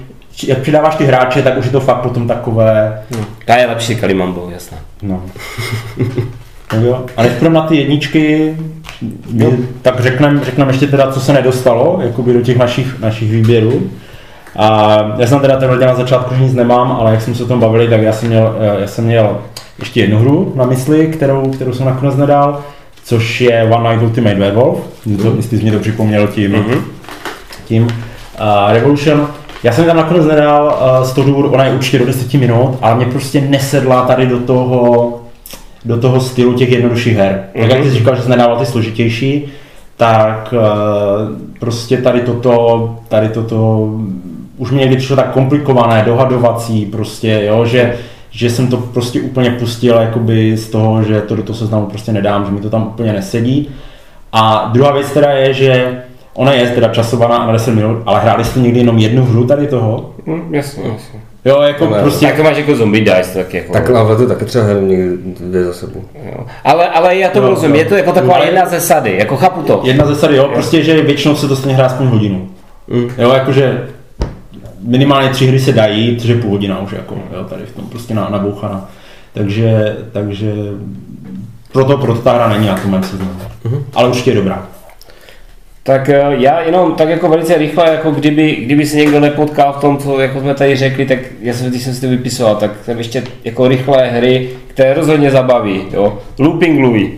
[0.47, 3.03] Jak přidáváš ty hráče, tak už je to fakt potom takové,
[3.45, 4.79] Ta je lepší Kalimambo, jasná.
[5.03, 5.23] no.
[6.77, 7.07] No jo.
[7.17, 8.57] A než půjdeme na ty jedničky,
[9.33, 13.91] my, tak řekneme řeknem ještě teda, co se nedostalo, jakoby do těch našich, našich výběrů.
[14.59, 17.47] A já jsem teda tenhle na začátku že nic nemám, ale jak jsme se o
[17.47, 19.39] tom bavili, tak já jsem měl, eh, já jsem měl
[19.79, 22.61] ještě jednu hru na mysli, kterou, kterou jsem nakonec nedal,
[23.05, 24.79] což je One Night Ultimate Werewolf,
[25.23, 26.81] to, jestli jsi mě to připomněl tím, mm-hmm.
[27.65, 27.89] tím uh,
[28.73, 29.29] Revolution.
[29.63, 32.35] Já jsem ji tam nakonec nedal uh, z toho důvodu, ona je určitě do 10
[32.35, 35.21] minut, ale mě prostě nesedla tady do toho,
[35.85, 37.45] do toho stylu těch jednodušších her.
[37.55, 37.69] Mm-hmm.
[37.69, 39.47] Jak ty jsi říkal, že jsi nedával ty složitější,
[39.97, 43.89] tak uh, prostě tady toto, tady toto
[44.59, 47.97] už mě někdy přišlo tak komplikované, dohadovací, prostě, jo, že,
[48.31, 52.13] že jsem to prostě úplně pustil jakoby z toho, že to do toho seznamu prostě
[52.13, 53.71] nedám, že mi to tam úplně nesedí.
[54.33, 55.99] A druhá věc teda je, že
[56.35, 59.67] ona je teda časovaná na 10 minut, ale hráli jste někdy jenom jednu hru tady
[59.67, 60.11] toho?
[60.27, 61.21] Hm, jasně, jasně.
[61.45, 62.27] Jo, jako Ale- prostě...
[62.27, 63.73] Tak to máš jako zombie dice, tak jako.
[63.73, 66.03] Tak ale to taky třeba hraju někdy dvě za sebou.
[66.33, 66.47] Jo.
[66.65, 67.79] Ale, ale já to Jo, rozumím, jo.
[67.83, 69.81] je to jako taková Ale- jedna ze sady, jako chápu to.
[69.85, 72.49] Jedna ze sady, jo, prostě, že většinou se to stejně hrá aspoň hodinu.
[72.89, 73.11] Mm.
[73.19, 73.89] Jo, jakože
[74.83, 77.85] minimálně tři hry se dají, což je půl hodina už, jako, jo, tady v tom
[77.87, 78.91] prostě na, nabouchaná.
[79.35, 80.53] Takže, takže
[81.73, 83.33] proto, proto ta hra není na tom mém seznamu.
[83.95, 84.67] Ale určitě je dobrá.
[85.83, 89.81] Tak eh, já jenom tak jako velice rychle, jako kdyby, kdyby se někdo nepotkal v
[89.81, 92.71] tom, co jako jsme tady řekli, tak já jsem, když jsem si to vypisoval, tak
[92.85, 96.19] jsem ještě jako rychlé hry, které rozhodně zabaví, jo.
[96.39, 97.11] Looping Louis,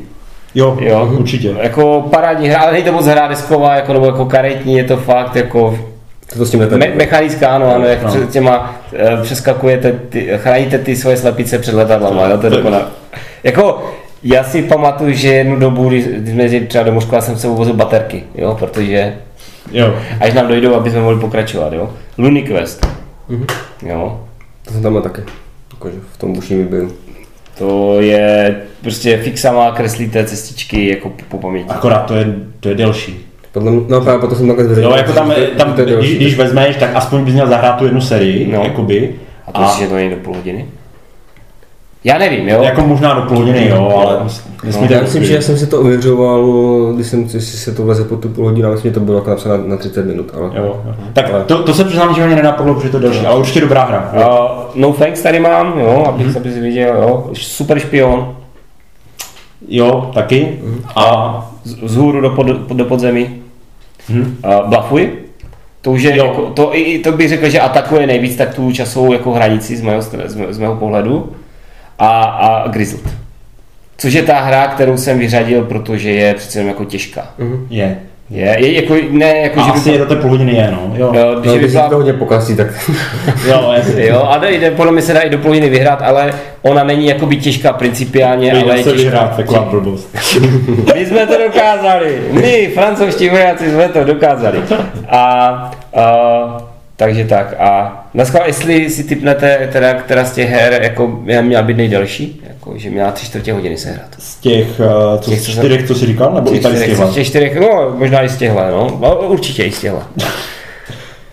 [0.54, 1.10] Jo, Jo.
[1.18, 1.54] určitě.
[1.62, 4.96] jako parádní hra, ale není to moc hra desková, jako, nebo jako karetní, je to
[4.96, 5.78] fakt jako
[6.38, 8.08] To s tím me- mechanická, ano, ano, jak No.
[8.08, 12.84] před těma eh, přeskakujete, ty, chráníte ty svoje slepice před letadlama, jo, to je dokonalé.
[13.44, 13.90] Jako,
[14.22, 17.74] já si pamatuju, že jednu dobu, když jsme jezdili třeba do Moskva, jsem se uvozil
[17.74, 19.14] baterky, jo, protože
[19.72, 19.94] Jo.
[20.20, 21.92] až nám dojdou, aby jsme mohli pokračovat, jo.
[22.18, 22.86] Looney Quest,
[23.28, 23.46] Mhm.
[23.86, 24.20] jo.
[24.64, 25.22] To jsem tam taky.
[25.72, 26.92] Jakože v tom bušním výběru.
[27.58, 31.68] To je prostě fixama, kreslíte cestičky jako po, po paměti.
[31.70, 32.26] Akorát to je,
[32.60, 33.26] to je delší.
[33.52, 34.96] Podle mě, no právě proto jsem takhle zveřejnil.
[34.96, 38.00] jako tam, tam to je když, když vezmeš, tak aspoň bys měl zahrát tu jednu
[38.00, 38.58] sérii, No.
[38.58, 38.64] no.
[38.64, 39.14] jakoby.
[39.46, 40.66] A to myslíš, že to není do půl hodiny?
[42.04, 42.62] Já nevím, jo.
[42.62, 44.28] Jako možná do půl hodiny, jo, ale No,
[44.64, 46.42] nesmíte Já myslím, že já jsem si to ověřoval,
[46.94, 49.18] když jsem, jestli se to vleze po tu půl hodinu, ale myslím, že to bylo
[49.18, 50.50] jako napsáno na 30 minut, ale...
[50.54, 50.94] Jo, jo.
[51.12, 53.60] Tak Ale- to, to se přiznám, že mě nenapadlo, protože to je delší, ale určitě
[53.60, 54.12] dobrá hra.
[54.14, 54.22] Uh,
[54.74, 56.36] no thanks tady mám, jo, abych, mm-hmm.
[56.36, 57.30] abych si viděl, jo.
[57.34, 58.36] Super špion,
[59.68, 60.58] Jo, taky.
[60.96, 63.39] A z, z hůru do, pod, do podzemí.
[64.08, 64.36] Hm.
[64.44, 65.12] Uh, Bluffy,
[65.80, 66.26] to už je, Jo.
[66.26, 69.80] jako, to, i, to bych řekl, že atakuje nejvíc tak tu časovou jako hranici z
[69.82, 71.32] mého, z, mé- z mého pohledu.
[71.98, 73.14] A, a Grizzled.
[73.98, 77.28] Což je ta hra, kterou jsem vyřadil, protože je přece jenom jako těžká.
[77.38, 77.66] Mhm.
[77.70, 77.98] je.
[78.30, 80.70] Je, je jako, ne, jako, A že by asi je do té půl hodiny je,
[80.70, 80.92] no.
[80.96, 82.66] Jo, Jo, No, že by když byla- to hodně pokazí, tak...
[83.48, 84.06] jo, jasně.
[84.06, 87.06] Jo, a jde, podle mě se dá i do půl hodiny vyhrát, ale ona není
[87.06, 88.96] jakoby těžká principiálně, ale Jde je těžká.
[88.96, 90.16] vyhrát, taková blbost.
[90.94, 94.58] My jsme to dokázali, my, francouzští vojáci, jsme to dokázali.
[95.08, 95.18] A,
[95.96, 96.02] a
[97.00, 97.54] takže tak.
[97.58, 102.72] A dneska, jestli si typnete, teda, která z těch her jako měla být nejdelší, jako,
[102.78, 104.08] že měla tři čtvrtě hodiny se hrát.
[104.18, 106.84] Z těch, uh, co, Těch, co jsem- čtyřech, co jsi říkal, nebo i tady z
[106.84, 107.06] těchhle?
[107.10, 110.00] z těch čtyřech, no možná i z těchhle, no, no určitě i z těchhle.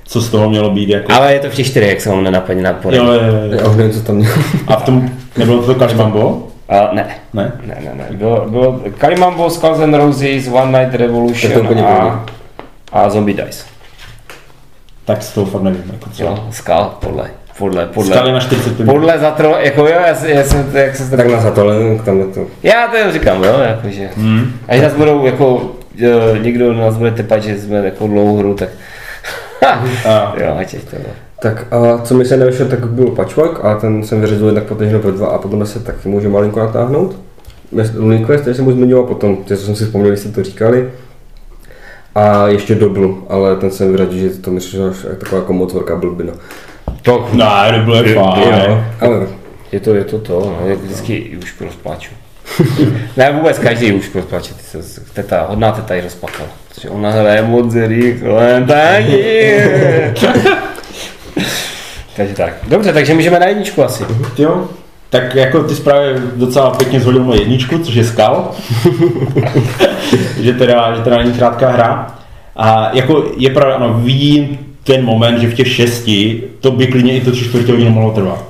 [0.09, 1.13] Co z toho mělo být jako?
[1.13, 3.59] Ale je to v těch čtyřech, jak se vám nenapadne na Jo, jo, jo.
[3.63, 4.31] Já už nevím, co tam měl.
[4.67, 6.47] A v tom, nebylo to Kalimambo?
[6.69, 7.51] A ne, Ne?
[7.65, 8.05] ne, ne, ne.
[8.17, 12.25] Bylo, bylo Kalimambo, Skulls and Roses, One Night To je to Revolution a,
[12.91, 13.76] a Zombie Dice.
[15.07, 16.23] Tak z toho fakt nevím, jako co.
[16.23, 18.15] Jo, Skal, podle, podle, podle.
[18.15, 18.91] Skali na 45 minut.
[18.93, 21.17] Podle zatro, jako jo, já, jsem- já jsem to, jak se to...
[21.17, 22.45] Tak na zatole, tam je to.
[22.63, 24.09] Já to říkám, jo, jakože.
[24.17, 24.51] Hmm.
[24.67, 28.69] Až nás budou, jako, jo, někdo nás bude tepat, že jsme jako dlouhou hru, tak...
[30.05, 30.97] A, jo, ať je to.
[31.41, 34.99] Tak a co mi se nevyšlo, tak byl patchwork a ten jsem vyřadil jednak potom
[35.01, 37.15] pro dva a potom se taky může malinko natáhnout.
[37.95, 40.43] Lunin Quest, který jsem už zmiňoval potom, ty, co jsem si vzpomněl, když jste to
[40.43, 40.89] říkali.
[42.17, 45.73] A ještě Dodlu, ale ten jsem vyřadil, že to myslím, že až taková jako moc
[45.73, 46.33] velká blbina.
[47.01, 48.85] To, ne, to bylo Jo, fajn.
[49.01, 49.27] Ale
[49.71, 52.11] je to, je to to, no, jak vždycky už rozpláču.
[53.17, 54.11] ne, vůbec každý už
[54.61, 56.49] se, teta, hodná teta ji rozplakala.
[56.69, 59.57] Protože ona hraje moc rychle, taky.
[62.15, 62.53] takže tak.
[62.67, 64.05] Dobře, takže můžeme na jedničku asi.
[64.37, 64.69] Jo,
[65.09, 68.51] tak jako ty zprávy docela pěkně zhodil moje jedničku, což je skal.
[70.41, 72.15] že, teda, že teda není krátká hra.
[72.55, 77.13] A jako je pravda, ano, vidím ten moment, že v těch šesti to by klidně
[77.13, 78.43] i to tři čtvrtě hodinu mohlo trvat.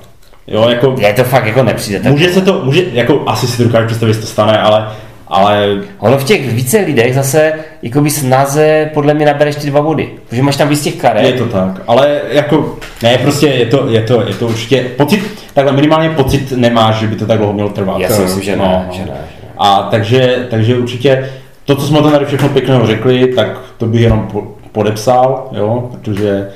[0.47, 1.99] Jo, jako, Je to fakt jako nepřijde.
[1.99, 2.11] Tak.
[2.11, 4.87] může se to, může, jako asi si to dokážu představit, že to stane, ale,
[5.29, 5.67] ale
[5.99, 10.09] Ono v těch více lidech zase jakoby snaze podle mě nabereš ty dva body.
[10.29, 11.25] Protože máš tam víc těch karet.
[11.25, 11.81] je to tak.
[11.87, 15.23] Ale jako, ne, prostě je to, je to, je to určitě, pocit,
[15.53, 17.99] takhle minimálně pocit nemáš, že by to tak dlouho mělo trvat.
[17.99, 19.05] Já si myslím, že ne, No, že ne.
[19.05, 19.17] Že ne.
[19.57, 21.29] A takže, takže určitě
[21.65, 23.47] to, co jsme tady všechno pěkného řekli, tak
[23.77, 26.49] to bych jenom po- podepsal, jo, protože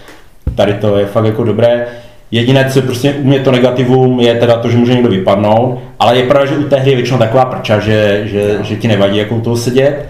[0.56, 1.86] tady to je fakt jako dobré.
[2.32, 6.18] Jediné, co prostě u mě to negativum, je teda to, že může někdo vypadnout, ale
[6.18, 9.18] je pravda, že u té hry je většinou taková prča, že, že, že ti nevadí
[9.18, 10.06] jako u toho sedět.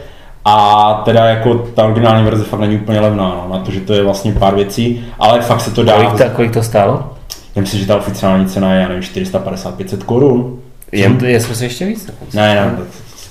[0.45, 3.93] A teda jako ta originální verze fakt není úplně levná, no, na to, že to
[3.93, 5.93] je vlastně pár věcí, ale fakt se to dá.
[5.93, 7.13] Kolik to, kolik to stálo?
[7.55, 10.59] Já myslím, že ta oficiální cena je, já nevím, 450-500 korun.
[10.91, 12.09] Je, je se ještě víc.
[12.33, 12.77] Ne, ne,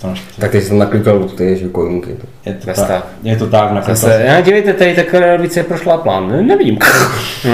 [0.00, 0.22] dostaneš.
[0.38, 2.16] Tak teď jsem naklikal ty že korunky.
[2.46, 5.96] Je to, Bez tak, je to tak, na Zase, já dívejte, tady takové více prošla
[5.98, 6.28] plán.
[6.28, 6.78] Ne, nevím.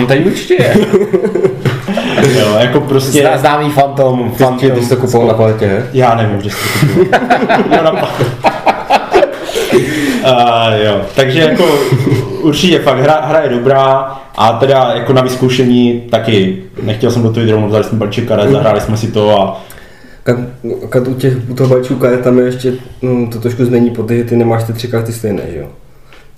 [0.01, 0.75] No, tady určitě je.
[2.41, 4.33] jo, jako prostě, Zná, známý fantom.
[4.37, 4.71] Fantom.
[4.71, 5.87] ty jsi to kupoval na paletě, ne?
[5.93, 7.21] já nevím, že jsi to kupoval.
[7.77, 8.11] Jo, na-
[10.27, 11.65] Uh, jo, takže jako
[12.43, 17.33] určitě fakt hra, hra je dobrá a teda jako na vyzkoušení taky nechtěl jsem do
[17.33, 19.65] toho jít rovnou, vzali jsme balíček karet, zahráli jsme si to a
[20.27, 20.37] Kad,
[20.89, 22.73] kad u, těch, u toho balíčku karet tam je ještě
[23.03, 25.67] mm, to trošku změní, protože ty nemáš ty tři karty stejné, že jo?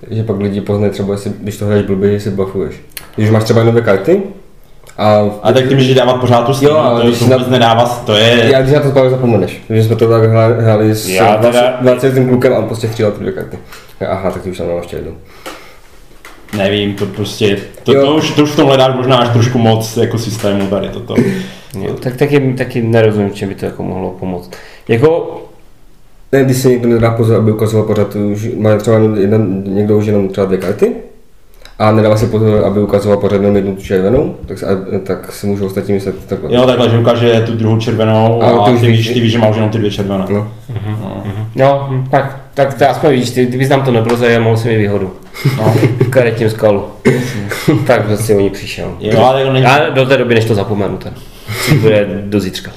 [0.01, 2.74] Takže pak lidi poznají třeba, jestli, když to hraješ blbě, jestli blafuješ.
[3.16, 4.22] Když máš třeba nové karty,
[4.99, 7.84] a, a tak ty můžeš dávat pořád tu stejnou, Jo, ale to, když na- nedává,
[8.07, 10.22] to je, já když na to právě zapomeneš, že jsme to tak
[10.61, 13.59] hráli s Já teda- 20 tím klukem a on prostě střílel ty dvě karty.
[14.11, 15.12] Aha, tak ty už tam ještě jednu.
[16.57, 18.07] nevím, to prostě, to, Jo.
[18.07, 21.14] to, už, to už v tom hledáš možná až trošku moc jako systému tady toto.
[21.81, 24.51] Jo, tak taky, taky nerozumím, čem by to jako mohlo pomoct.
[24.89, 25.35] Jako,
[26.33, 30.07] Ne, když si někdo nedá pozor, aby ukazoval pořád, už má třeba jeden, někdo už
[30.07, 30.93] jenom třeba dvě karty
[31.79, 34.66] a nedává si pozor, aby ukazoval pořád jenom jednu červenou, tak, se-
[35.07, 36.55] tak si můžou ostatní myslet takhle.
[36.55, 39.21] Jo, takhle, že ukáže tu druhou červenou A a, ty ty, už víš, víš- ty
[39.21, 40.25] víš, že má už jenom ty dvě červené.
[40.31, 40.53] No.
[41.57, 44.79] no, hm, tak, tak to aspoň víš, ty, kdybys nám to neprozradil, mohl si mi
[44.79, 45.11] výhodu.
[45.59, 46.85] No, v karetním skalu.
[47.87, 48.95] tak prostě o ní přišel.
[49.01, 51.12] Jo, ale to není, Já do té doby, než to zapomenu, ten.
[51.80, 52.70] Bude do zítřka.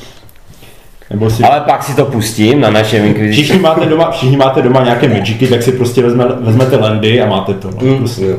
[1.10, 3.44] nebo si, Ale pak si to pustím na našem Inquisition.
[3.44, 7.26] všichni máte doma, všichni máte doma nějaké magicy, tak si prostě vezme, vezmete landy a
[7.26, 7.70] máte to.
[7.72, 8.26] No, Mm, prostě.
[8.26, 8.38] jo.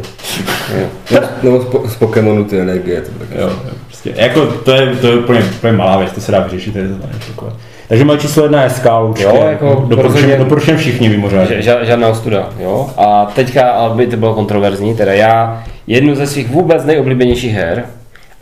[0.78, 0.86] Jo.
[1.10, 3.00] Nebo- Nebo z, po, z Pokémonu ty energie.
[3.00, 3.28] To tak.
[3.38, 6.40] Jo, jo, prostě, jako to je, to je úplně, úplně malá věc, to se dá
[6.40, 6.94] vyřešit, to je to
[7.28, 7.52] takové.
[7.88, 11.56] Takže moje číslo jedna je skal, určitě, Jo, jako doporučím, rozhodně- doporučím všichni mimořádně.
[11.58, 12.90] Ža- žádná ostuda, jo.
[12.96, 17.84] A teďka, aby to bylo kontroverzní, teda já jednu ze svých vůbec nejoblíbenějších her,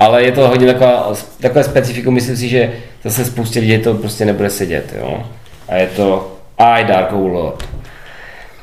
[0.01, 2.73] ale je to hodně taková, takové specifikum, myslím si, že
[3.05, 5.23] zase spoustě lidí to prostě nebude sedět, jo.
[5.69, 7.69] A je to I Dark Overlord.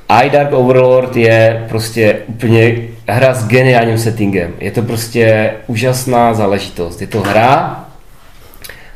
[0.09, 2.75] I Dark Overlord je prostě úplně
[3.07, 4.53] hra s geniálním settingem.
[4.59, 7.01] Je to prostě úžasná záležitost.
[7.01, 7.85] Je to hra,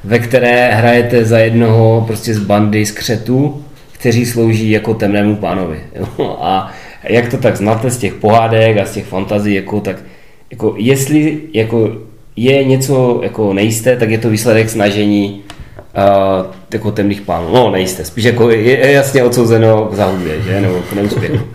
[0.03, 5.79] ve které hrajete za jednoho prostě z bandy skřetů, kteří slouží jako temnému pánovi.
[5.95, 6.37] Jo?
[6.41, 6.71] A
[7.03, 9.95] jak to tak znáte z těch pohádek a z těch fantazí, jako, tak
[10.51, 11.89] jako jestli jako
[12.36, 15.41] je něco jako nejisté, tak je to výsledek snažení
[15.97, 17.47] uh, jako temných pánů.
[17.53, 20.61] No nejisté, spíš jako je, je jasně odsouzeno k zahubě, že?
[20.61, 21.45] nebo k neúspěchu.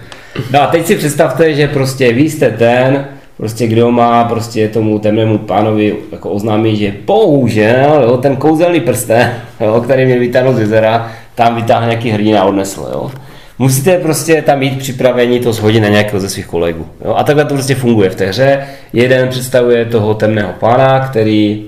[0.53, 3.07] No a teď si představte, že prostě vy jste ten,
[3.37, 9.35] prostě kdo má prostě tomu temnému pánovi jako oznámí, že bohužel jo, ten kouzelný prsten,
[9.61, 12.89] jo, který měl vytáhnout z jezera, tam vytáhne nějaký hrdina a odnesl.
[12.93, 13.11] Jo.
[13.59, 16.87] Musíte prostě tam mít připravení to shodit na nějakého ze svých kolegů.
[17.05, 17.15] Jo.
[17.15, 18.67] A takhle to prostě funguje v té hře.
[18.93, 21.67] Jeden představuje toho temného pána, který,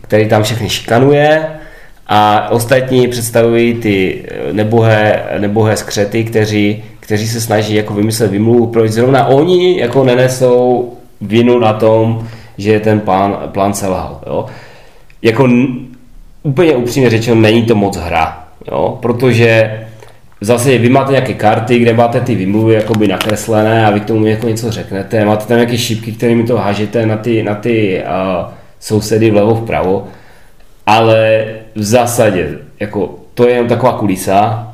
[0.00, 1.46] který tam všechny šikanuje
[2.06, 8.66] a ostatní představují ty eh, nebohé, nebohé skřety, kteří, kteří se snaží jako vymyslet vymluvu,
[8.66, 12.28] proč zrovna oni jako nenesou vinu na tom,
[12.58, 14.20] že ten plán, plán selhal.
[14.26, 14.46] Jo.
[15.22, 15.48] Jako
[16.42, 19.80] úplně upřímně řečeno, není to moc hra, jo, protože
[20.40, 24.26] zase vy máte nějaké karty, kde máte ty vymluvy jakoby nakreslené a vy k tomu
[24.26, 28.52] jako něco řeknete, máte tam nějaké šipky, kterými to hážete na ty, na ty uh,
[28.80, 30.08] sousedy vlevo vpravo,
[30.86, 34.72] ale v zásadě jako to je jenom taková kulisa,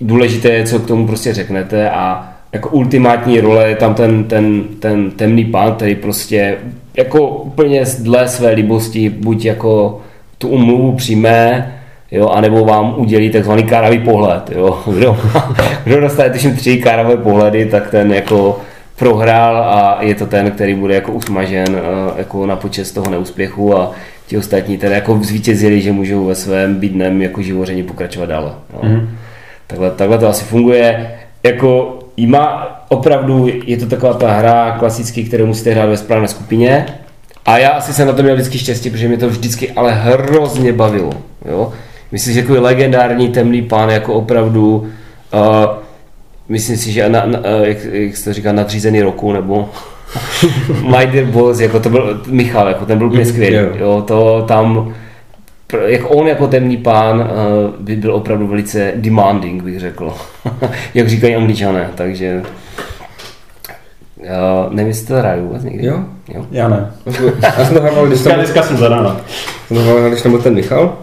[0.00, 4.64] důležité je, co k tomu prostě řeknete a jako ultimátní role je tam ten, ten,
[4.80, 6.56] ten temný pán, který prostě
[6.96, 10.00] jako úplně dle své libosti buď jako
[10.38, 11.73] tu umluvu přijme,
[12.14, 14.78] jo, anebo vám udělí takzvaný káravý pohled, jo.
[14.96, 15.16] Kdo,
[15.84, 18.60] kdo dostane tuším tři káravé pohledy, tak ten jako
[18.96, 23.76] prohrál a je to ten, který bude jako usmažen eh, jako na počest toho neúspěchu
[23.76, 23.90] a
[24.26, 28.52] ti ostatní teda jako zvítězili, že můžou ve svém bydném jako živoření pokračovat dále.
[28.72, 28.88] No.
[28.88, 29.08] Mm.
[29.66, 31.10] Takhle, takhle to asi funguje.
[31.42, 36.86] Jako má opravdu, je to taková ta hra klasický, kterou musíte hrát ve správné skupině.
[37.46, 40.72] A já asi jsem na to měl vždycky štěstí, protože mě to vždycky ale hrozně
[40.72, 41.10] bavilo.
[41.48, 41.72] Jo?
[42.14, 44.90] Myslím, že jako legendární temný pán jako opravdu uh,
[46.48, 49.68] myslím si, že na, na, eh, jak, jak se to říká, nadřízený roku, nebo
[50.82, 53.56] My Dear Boss, jako to byl Michal, jako ten byl úplně skvělý.
[53.56, 53.70] jo.
[53.78, 54.94] Jo, to tam,
[55.86, 57.26] jak on jako temný pán uh,
[57.84, 60.14] by byl opravdu velice demanding, bych řekl.
[60.94, 62.42] jak říkají angličané, takže
[64.18, 65.86] uh, nevím, jestli to hraju vůbec někdy.
[65.86, 66.00] Jo.
[66.34, 66.46] jo.
[66.50, 66.90] Já ne.
[67.42, 69.16] Já jsem to hrával, když Dneska, tam, dneska jsem zadána.
[69.66, 70.96] jsem to hrával, když tam byl ten Michal.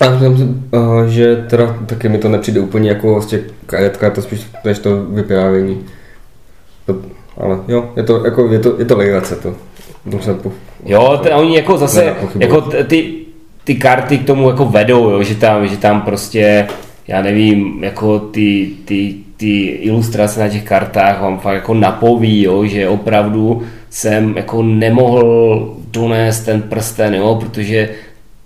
[0.00, 4.46] A myslím, uh, že teda taky mi to nepřijde úplně jako vlastně karetka, to spíš
[4.64, 5.80] než to vyprávění.
[6.86, 6.96] To,
[7.36, 9.54] ale jo, je to, jako, je to, je to legrace to.
[10.10, 10.52] To jsem po,
[10.84, 13.14] Jo, t- oni jako zase, jako ty,
[13.64, 16.66] ty karty k tomu jako vedou, jo, že tam, že tam prostě
[17.08, 22.66] já nevím, jako ty, ty, ty ilustrace na těch kartách vám fakt jako napoví, jo,
[22.66, 27.88] že opravdu jsem jako nemohl donést ten prsten, jo, protože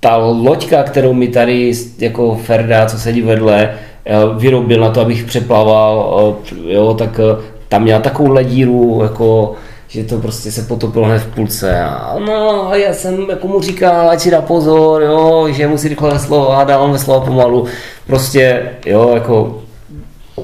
[0.00, 3.70] ta loďka, kterou mi tady jako Ferda, co sedí vedle,
[4.06, 9.54] eh, vyrobil na to, abych přeplaval, eh, jo, tak eh, tam měla takovou ledíru, jako,
[9.88, 11.80] že to prostě se potopilo hned v půlce.
[11.80, 15.88] A no, a já jsem jako mu říkal, ať si dá pozor, jo, že musí
[15.88, 17.66] rychle veslovat, a dávám veslovat pomalu.
[18.06, 19.62] Prostě, jo, jako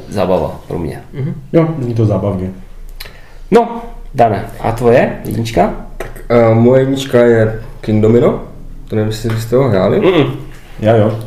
[0.09, 1.03] zábava pro mě.
[1.53, 2.51] Jo, není to zábavně.
[3.51, 3.83] No,
[4.15, 5.75] Dane, a tvoje jednička?
[6.31, 8.41] Uh, moje jednička je King Domino,
[8.89, 10.01] to nevím, jestli jste ho hráli.
[10.01, 10.31] Mm-mm.
[10.81, 11.19] Já jo.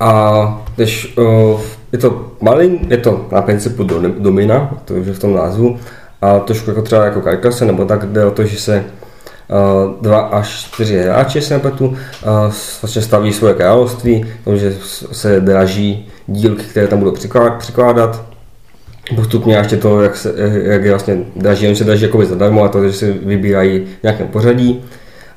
[0.00, 1.60] A tež, uh,
[1.92, 5.78] je to malý, je to na principu do- domina, to už je v tom názvu,
[6.22, 10.20] a trošku jako třeba jako karkase, nebo tak jde o to, že se uh, dva
[10.20, 11.96] až čtyři hráči se nepletu, uh,
[12.82, 14.74] vlastně staví svoje království, takže
[15.12, 18.22] se draží dílky, které tam budou přikládat, přikládat.
[19.16, 22.68] Postupně ještě to, jak, se, jak je vlastně draží, oni se draží jakoby zadarmo a
[22.68, 24.84] to, že si vybírají v nějakém pořadí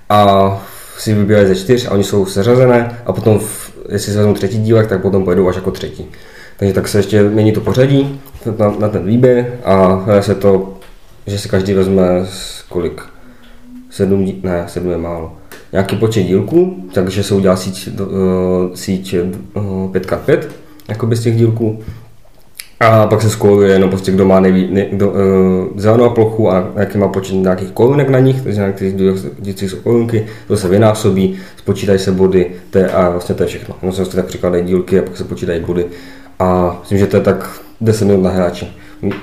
[0.10, 0.50] a
[0.98, 4.58] si vybírají ze čtyř a oni jsou seřazené a potom, v, jestli se vezmou třetí
[4.58, 6.06] dílek, tak potom pojedou až jako třetí.
[6.58, 8.22] Takže tak se ještě mění to pořadí
[8.60, 10.74] na, na ten výběr a hraje se to,
[11.28, 13.02] že si každý vezme z kolik?
[13.90, 15.34] Sedm, dí- ne, sedm je málo.
[15.72, 18.08] Nějaký počet dílků, takže se udělá síť, uh,
[18.74, 19.16] síť
[19.54, 20.40] uh, 5x5,
[20.90, 21.84] jakoby z těch dílků.
[22.80, 25.16] A pak se skóluje jenom prostě, kdo má nejví, ne, kdo, uh,
[25.76, 28.94] zelenou plochu a jaký má počet nějakých korunek na nich, takže některých
[29.40, 33.48] dílcích jsou korunky, to se vynásobí, spočítají se body to je, a vlastně to je
[33.48, 33.76] všechno.
[33.82, 35.86] Ono se prostě tak přikládají dílky a pak se počítají body.
[36.40, 38.68] A myslím, že to je tak 10 minut na hráče.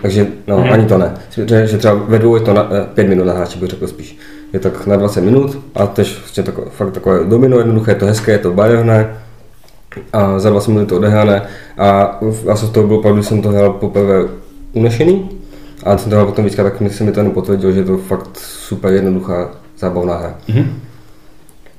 [0.02, 0.72] Takže no, Mhm.
[0.72, 1.14] ani to ne.
[1.46, 4.18] Že, že třeba ve dvou je to na, 5 minut na hráče, bych řekl spíš.
[4.52, 8.06] Je tak na 20 minut a tež vlastně tako, fakt takové domino jednoduché, je to
[8.06, 9.16] hezké, je to barevné,
[10.12, 11.42] a za 20 minut to odehrané
[11.78, 14.24] a já jsem z toho byl, pak když jsem to hrál poprvé
[14.72, 15.30] unešený
[15.84, 17.84] a jsem to hrál potom víckrát, tak mi se mi to jenom potvrdilo, že je
[17.84, 20.34] to fakt super jednoduchá zábavná hra.
[20.48, 20.80] Mhm.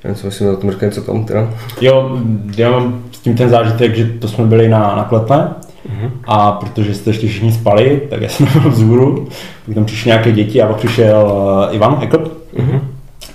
[0.04, 1.48] Já si myslím, že to něco tomu teda.
[1.80, 2.18] Jo,
[2.56, 5.54] já mám s tím ten zážitek, že to jsme byli na, na kletle
[6.24, 9.28] a protože jste ještě všichni spali, tak já jsem byl vzhůru,
[9.66, 11.32] tak tam přišly nějaké děti a pak přišel
[11.68, 12.30] uh, Ivan Ekl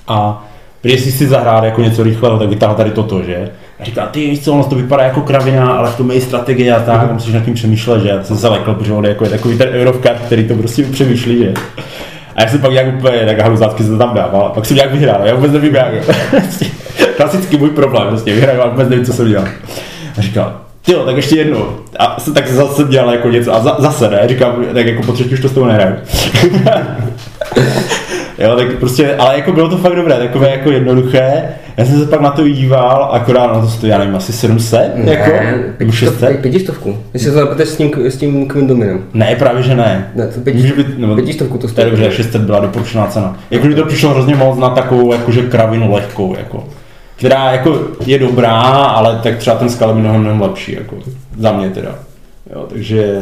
[0.08, 0.48] a
[0.82, 3.52] když si chci zahrát jako něco rychlého, tak vytáhl tady toto, že?
[3.80, 6.22] A říká, ty víš co, ono to vypadá jako kravina, ale v tom je i
[6.22, 8.10] strategie a tak, musíš nad tím přemýšlet, že?
[8.10, 10.84] Já jsem se lekl, protože on je jako, je takový ten Eurovkart, který to prostě
[10.84, 11.54] přemýšlí, že?
[12.36, 14.76] A já jsem pak nějak úplně, tak haluzácky se to tam dával, a pak jsem
[14.76, 15.94] nějak vyhrál, já vůbec nevím jak.
[16.30, 16.66] Prostě
[17.18, 19.48] Klasický můj problém, prostě vyhraju a vůbec nevím, co jsem dělal.
[20.18, 21.66] A říkal, jo, tak ještě jednou.
[22.00, 25.34] A tak zase dělal jako něco a za, zase ne, říkám, tak jako po třetí
[25.34, 25.96] už to s tou nehraju.
[28.40, 31.44] Jo, tak prostě, ale jako bylo to fakt dobré, takové jako jednoduché.
[31.78, 34.92] Já jsem se pak na to díval, akorát na to stojí, já nevím, asi 700,
[35.04, 35.32] jako,
[35.80, 36.40] nebo 600.
[36.42, 36.98] pětistovku.
[37.12, 39.04] Když se to zapnete s tím, s tím Quindominem.
[39.14, 40.12] Ne, právě že ne.
[40.16, 41.88] Ne, to pěti- Může být, nebo, pětistovku to stojí.
[41.90, 43.38] dobře, 600 byla doporučená cena.
[43.52, 46.64] Jako by to přišlo hrozně moc na takovou jakože kravinu lehkou, jako.
[47.20, 50.96] Která jako je dobrá, ale tak třeba ten skal je mnohem, mnohem lepší, jako.
[51.38, 51.96] Za mě teda.
[52.54, 53.20] Jo, takže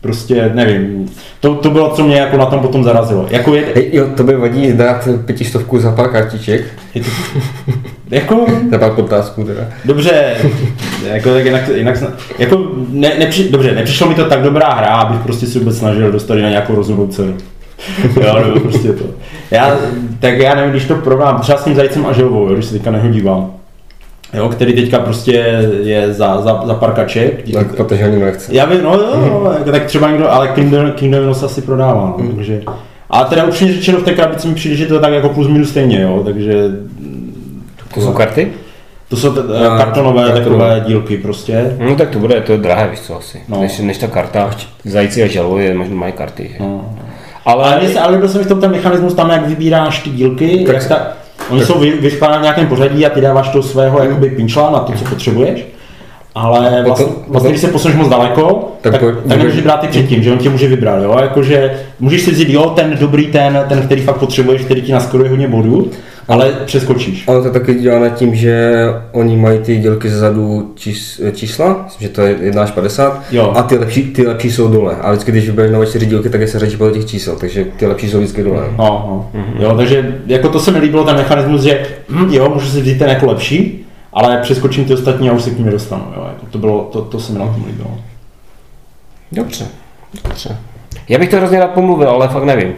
[0.00, 1.10] prostě nevím,
[1.40, 3.26] to, to bylo, co mě jako na tom potom zarazilo.
[3.30, 6.64] Jako je, Hej, jo, to by vadí dát pětistovku za pár kartiček,
[6.94, 7.10] je to,
[8.10, 9.62] jako, za pár potázků teda.
[9.84, 10.34] Dobře,
[11.04, 14.88] jako tak jinak, jinak sna- jako ne, nepři, dobře, nepřišlo mi to tak dobrá hra,
[14.88, 17.34] abych prostě si vůbec snažil dostat na nějakou rozumnou cenu.
[18.26, 19.04] jo, nebo prostě to.
[19.50, 19.76] Já,
[20.20, 22.72] tak já nevím, když to porovnám třeba s tím zajcem a želvou, jo, když se
[22.72, 23.50] teďka na něho dívám.
[24.34, 25.32] Jo, který teďka prostě
[25.82, 27.52] je za, za, za parkaček.
[27.52, 28.54] Tak protože ani nechce.
[28.54, 32.14] Já vím, no jo, no, jako tak třeba někdo, ale Kingdom, Kingdom se asi prodává,
[32.18, 32.62] no, takže.
[33.10, 35.48] A teda upřímně řečeno v té krabici mi přijde, že to je tak jako plus
[35.48, 36.54] minus stejně, jo, takže
[37.94, 38.48] To jsou karty?
[39.08, 40.64] to jsou t- A, kartonové kartonové.
[40.68, 41.76] takové dílky prostě.
[41.78, 43.38] No tak to bude, to je drahé, víš co asi.
[43.48, 43.56] No.
[43.56, 43.62] No.
[43.62, 44.50] Než, než ta karta,
[44.84, 46.48] zajíci a žaluje, možná mají karty.
[46.52, 46.56] Že?
[46.60, 46.94] No.
[47.44, 49.98] Ale, Ale, mě se, ale líbil se mi v tom ten mechanismus tam, jak vybíráš
[49.98, 51.06] ty dílky, Tak- jak ta,
[51.50, 54.78] oni jsou vy, vyskládány v nějakém pořadí a ty dáváš toho svého jakoby pinčla na
[54.78, 55.64] to, co potřebuješ.
[56.34, 59.80] Ale vlastně, Potom- vlastně když se posuneš moc daleko, Tak tak, tak, tak nemůžeš brát
[59.80, 61.18] ty předtím, že on tě může vybrat, jo?
[61.20, 65.30] Jakože můžeš si vzít, jo, ten dobrý, ten, ten, který fakt potřebuješ, který ti naskoruje
[65.30, 65.90] hodně bodů,
[66.30, 67.28] ale přeskočíš.
[67.28, 72.14] Ono to taky dělané tím, že oni mají ty dílky zezadu čís, čísla, myslím, že
[72.14, 73.52] to je 1 až 50, Jo.
[73.56, 74.96] a ty lepší, ty lepší jsou dole.
[75.00, 77.64] A vždycky, když vybereš nové čtyři dílky, tak je se řadí podle těch čísel, takže
[77.64, 78.64] ty lepší jsou vždycky dole.
[78.78, 78.84] No,
[79.34, 79.42] no.
[79.58, 82.98] Jo, takže jako to se mi líbilo, ten mechanismus, že hm, jo, můžu si vzít
[82.98, 86.04] ten jako lepší, ale přeskočím ty ostatní a už se k ním nedostanu.
[86.16, 86.24] Jo.
[86.28, 87.98] Jako to, bylo, to, to se mi na tom líbilo.
[89.32, 89.66] Dobře,
[90.24, 90.56] dobře.
[91.08, 92.72] Já bych to hrozně rád pomluvil, ale fakt nevím.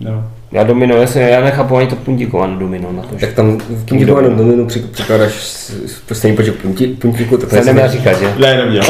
[0.00, 0.22] Jo.
[0.52, 3.14] Já domino, jasně, já nechápu ani to puntíkované domino na to.
[3.20, 8.18] Tak tam v puntíkovaném přikládáš s- s- stejný počet punti- puntíků, tak se, neměl říkat,
[8.18, 8.34] že?
[8.38, 8.82] Ne, neměl.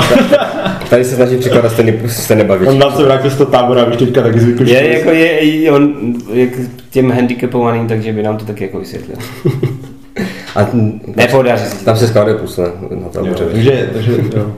[0.91, 2.69] tady se snaží přikládat stejný, stejné bavič.
[2.69, 4.69] On dal se vrátil z toho tábora, víš, teďka taky zvykl.
[4.69, 5.95] Je, jako je, je on
[6.33, 6.57] je k
[6.91, 9.17] těm handicapovaným, takže by nám to taky jako vysvětlil.
[10.57, 10.69] A
[11.17, 11.85] Nepodaří se.
[11.85, 13.45] tam se skládají pusle na Jo, táboře.
[13.53, 14.53] takže, takže, jo.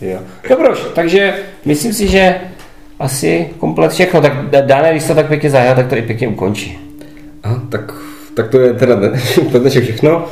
[0.00, 0.18] Jo.
[0.48, 1.34] Dobroš, takže
[1.64, 2.34] myslím si, že
[2.98, 4.20] asi komplet všechno.
[4.20, 4.32] Tak
[4.66, 6.78] Dané, když to tak pěkně zahrá, tak to i pěkně ukončí.
[7.42, 7.94] Aha, tak,
[8.34, 8.96] tak to je teda
[9.50, 10.24] pro dnešek všechno.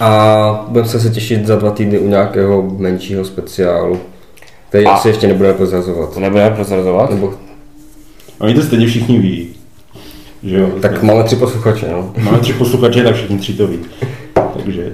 [0.00, 4.00] A budeme se, se těšit za dva týdny u nějakého menšího speciálu,
[4.68, 6.14] který A- asi ještě nebudeme prozrazovat.
[6.14, 7.10] To nebudeme prozrazovat.
[7.10, 7.34] Nebo,
[8.38, 9.48] Oni to stejně všichni ví.
[10.42, 10.68] Že jo?
[10.82, 12.12] tak máme tři posluchače, no.
[12.22, 13.78] Máme tři posluchače, tak všichni tři to ví.
[14.64, 14.92] Takže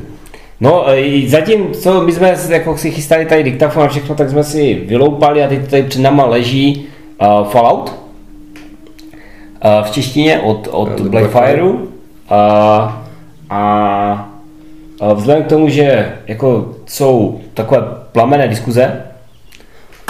[0.61, 4.45] No, e, zatím, co my jsme jako si chystali tady diktafon a všechno, tak jsme
[4.45, 6.87] si vyloupali a teď tady před náma leží
[7.21, 7.93] uh, Fallout
[9.65, 11.71] uh, v češtině od, od Od Blackfireu.
[11.71, 11.87] Uh,
[13.51, 14.31] a
[15.01, 19.03] uh, vzhledem k tomu, že jako jsou takové plamené diskuze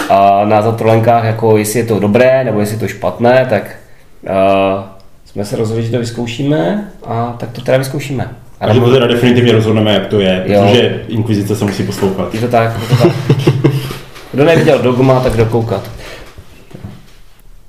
[0.09, 3.75] a na zatrolenkách, jako jestli je to dobré nebo jestli je to špatné, tak
[4.23, 4.83] uh,
[5.25, 8.29] jsme se rozhodli, že to vyzkoušíme a tak to teda vyzkoušíme.
[8.59, 10.61] A a že to teda definitivně rozhodneme, jak to je, Jo.
[10.61, 12.33] protože Inkvizice se musí poslouchat.
[12.33, 13.11] Je to tak, je to tak.
[14.31, 15.89] Kdo neviděl dogma, tak dokoukat.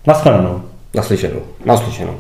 [0.07, 0.62] Naschledanou.
[0.94, 1.42] Naslyšenou.
[1.64, 2.14] Naslyšenou.